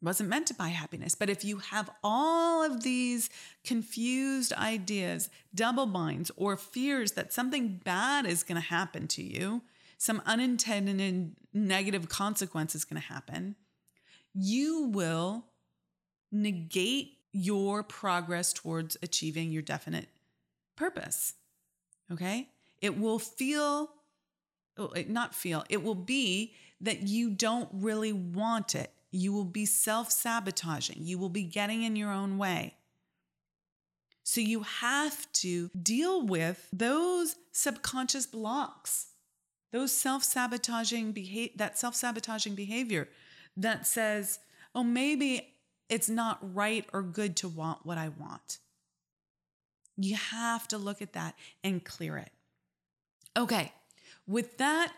It 0.00 0.04
wasn't 0.04 0.28
meant 0.28 0.46
to 0.48 0.54
buy 0.54 0.68
happiness. 0.68 1.14
But 1.14 1.30
if 1.30 1.44
you 1.44 1.58
have 1.58 1.90
all 2.04 2.62
of 2.62 2.82
these 2.82 3.30
confused 3.64 4.52
ideas, 4.52 5.28
double 5.54 5.86
binds, 5.86 6.30
or 6.36 6.56
fears 6.56 7.12
that 7.12 7.32
something 7.32 7.80
bad 7.84 8.26
is 8.26 8.44
going 8.44 8.60
to 8.60 8.68
happen 8.68 9.08
to 9.08 9.22
you, 9.22 9.62
some 9.96 10.22
unintended 10.24 11.34
negative 11.52 12.08
consequence 12.08 12.74
is 12.74 12.84
going 12.84 13.00
to 13.00 13.08
happen, 13.08 13.56
you 14.32 14.84
will 14.84 15.46
negate 16.30 17.14
your 17.32 17.82
progress 17.82 18.52
towards 18.52 18.96
achieving 19.02 19.50
your 19.50 19.62
definite 19.62 20.08
purpose. 20.76 21.34
Okay? 22.12 22.48
It 22.80 22.98
will 22.98 23.18
feel, 23.18 23.90
oh, 24.76 24.92
not 25.08 25.34
feel, 25.34 25.64
it 25.68 25.82
will 25.82 25.94
be 25.94 26.54
that 26.80 27.02
you 27.02 27.30
don't 27.30 27.68
really 27.72 28.12
want 28.12 28.74
it. 28.74 28.92
You 29.10 29.32
will 29.32 29.44
be 29.44 29.66
self 29.66 30.10
sabotaging. 30.10 30.98
You 31.00 31.18
will 31.18 31.30
be 31.30 31.42
getting 31.42 31.82
in 31.82 31.96
your 31.96 32.12
own 32.12 32.38
way. 32.38 32.74
So 34.22 34.42
you 34.42 34.60
have 34.60 35.32
to 35.34 35.70
deal 35.70 36.26
with 36.26 36.68
those 36.72 37.36
subconscious 37.52 38.26
blocks 38.26 39.06
those 39.72 39.92
self-sabotaging 39.92 41.12
behavior 41.12 41.52
that 41.56 41.78
self-sabotaging 41.78 42.54
behavior 42.54 43.08
that 43.56 43.86
says 43.86 44.38
oh 44.74 44.84
maybe 44.84 45.54
it's 45.88 46.08
not 46.08 46.38
right 46.54 46.86
or 46.92 47.02
good 47.02 47.36
to 47.36 47.48
want 47.48 47.84
what 47.84 47.98
i 47.98 48.08
want 48.08 48.58
you 49.96 50.14
have 50.14 50.66
to 50.68 50.78
look 50.78 51.02
at 51.02 51.12
that 51.12 51.34
and 51.64 51.84
clear 51.84 52.16
it 52.16 52.30
okay 53.38 53.72
with 54.26 54.58
that 54.58 54.92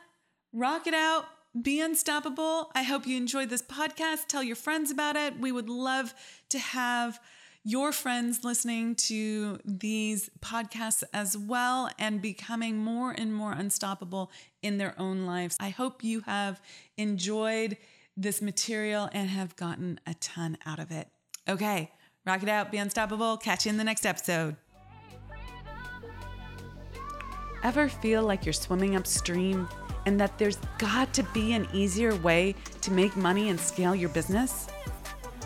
rock 0.52 0.86
it 0.86 0.94
out 0.94 1.26
be 1.62 1.80
unstoppable 1.80 2.70
i 2.74 2.82
hope 2.82 3.06
you 3.06 3.16
enjoyed 3.16 3.50
this 3.50 3.62
podcast 3.62 4.26
tell 4.26 4.42
your 4.42 4.56
friends 4.56 4.90
about 4.90 5.14
it 5.14 5.38
we 5.38 5.52
would 5.52 5.68
love 5.68 6.14
to 6.48 6.58
have 6.58 7.20
your 7.62 7.92
friends 7.92 8.42
listening 8.42 8.94
to 8.94 9.58
these 9.64 10.30
podcasts 10.40 11.02
as 11.12 11.36
well 11.36 11.90
and 11.98 12.22
becoming 12.22 12.78
more 12.78 13.10
and 13.10 13.34
more 13.34 13.52
unstoppable 13.52 14.30
in 14.62 14.78
their 14.78 14.98
own 14.98 15.26
lives. 15.26 15.56
I 15.60 15.68
hope 15.68 16.02
you 16.02 16.20
have 16.22 16.62
enjoyed 16.96 17.76
this 18.16 18.40
material 18.40 19.10
and 19.12 19.28
have 19.28 19.56
gotten 19.56 20.00
a 20.06 20.14
ton 20.14 20.56
out 20.64 20.78
of 20.78 20.90
it. 20.90 21.08
Okay, 21.48 21.92
rock 22.26 22.42
it 22.42 22.48
out, 22.48 22.72
be 22.72 22.78
unstoppable. 22.78 23.36
Catch 23.36 23.66
you 23.66 23.70
in 23.70 23.76
the 23.76 23.84
next 23.84 24.06
episode. 24.06 24.56
Ever 27.62 27.88
feel 27.88 28.22
like 28.22 28.46
you're 28.46 28.54
swimming 28.54 28.96
upstream 28.96 29.68
and 30.06 30.18
that 30.18 30.38
there's 30.38 30.56
got 30.78 31.12
to 31.12 31.22
be 31.34 31.52
an 31.52 31.68
easier 31.74 32.14
way 32.16 32.54
to 32.80 32.90
make 32.90 33.14
money 33.16 33.50
and 33.50 33.60
scale 33.60 33.94
your 33.94 34.08
business? 34.08 34.68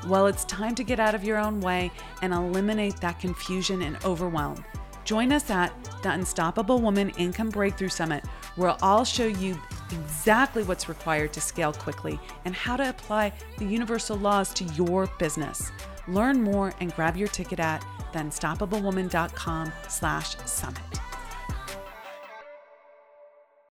Well, 0.07 0.27
it's 0.29 0.45
time 0.45 0.77
to 0.77 0.85
get 0.85 1.01
out 1.01 1.17
of 1.17 1.25
your 1.25 1.39
own 1.39 1.61
way 1.61 1.91
and 2.23 2.33
eliminate 2.33 3.01
that 3.01 3.19
confusion 3.19 3.83
and 3.83 4.03
overwhelm. 4.05 4.65
Join 5.05 5.33
us 5.33 5.51
at 5.51 5.73
the 6.03 6.13
Unstoppable 6.13 6.81
Woman 6.81 7.11
Income 7.19 7.51
Breakthrough 7.51 7.89
Summit, 7.89 8.25
where 8.57 8.77
I'll 8.81 9.05
show 9.05 9.27
you 9.27 9.61
exactly 9.91 10.63
what's 10.63 10.89
required 10.89 11.33
to 11.33 11.41
scale 11.41 11.73
quickly 11.73 12.21
and 12.45 12.55
how 12.55 12.77
to 12.77 12.89
apply 12.89 13.33
the 13.59 13.65
universal 13.65 14.17
laws 14.17 14.55
to 14.55 14.65
your 14.75 15.09
business. 15.19 15.73
Learn 16.07 16.43
more 16.43 16.73
and 16.81 16.95
grab 16.95 17.17
your 17.17 17.29
ticket 17.29 17.59
at 17.59 17.85
theunstoppablewoman.com 18.13 19.73
slash 19.89 20.37
summit. 20.47 21.04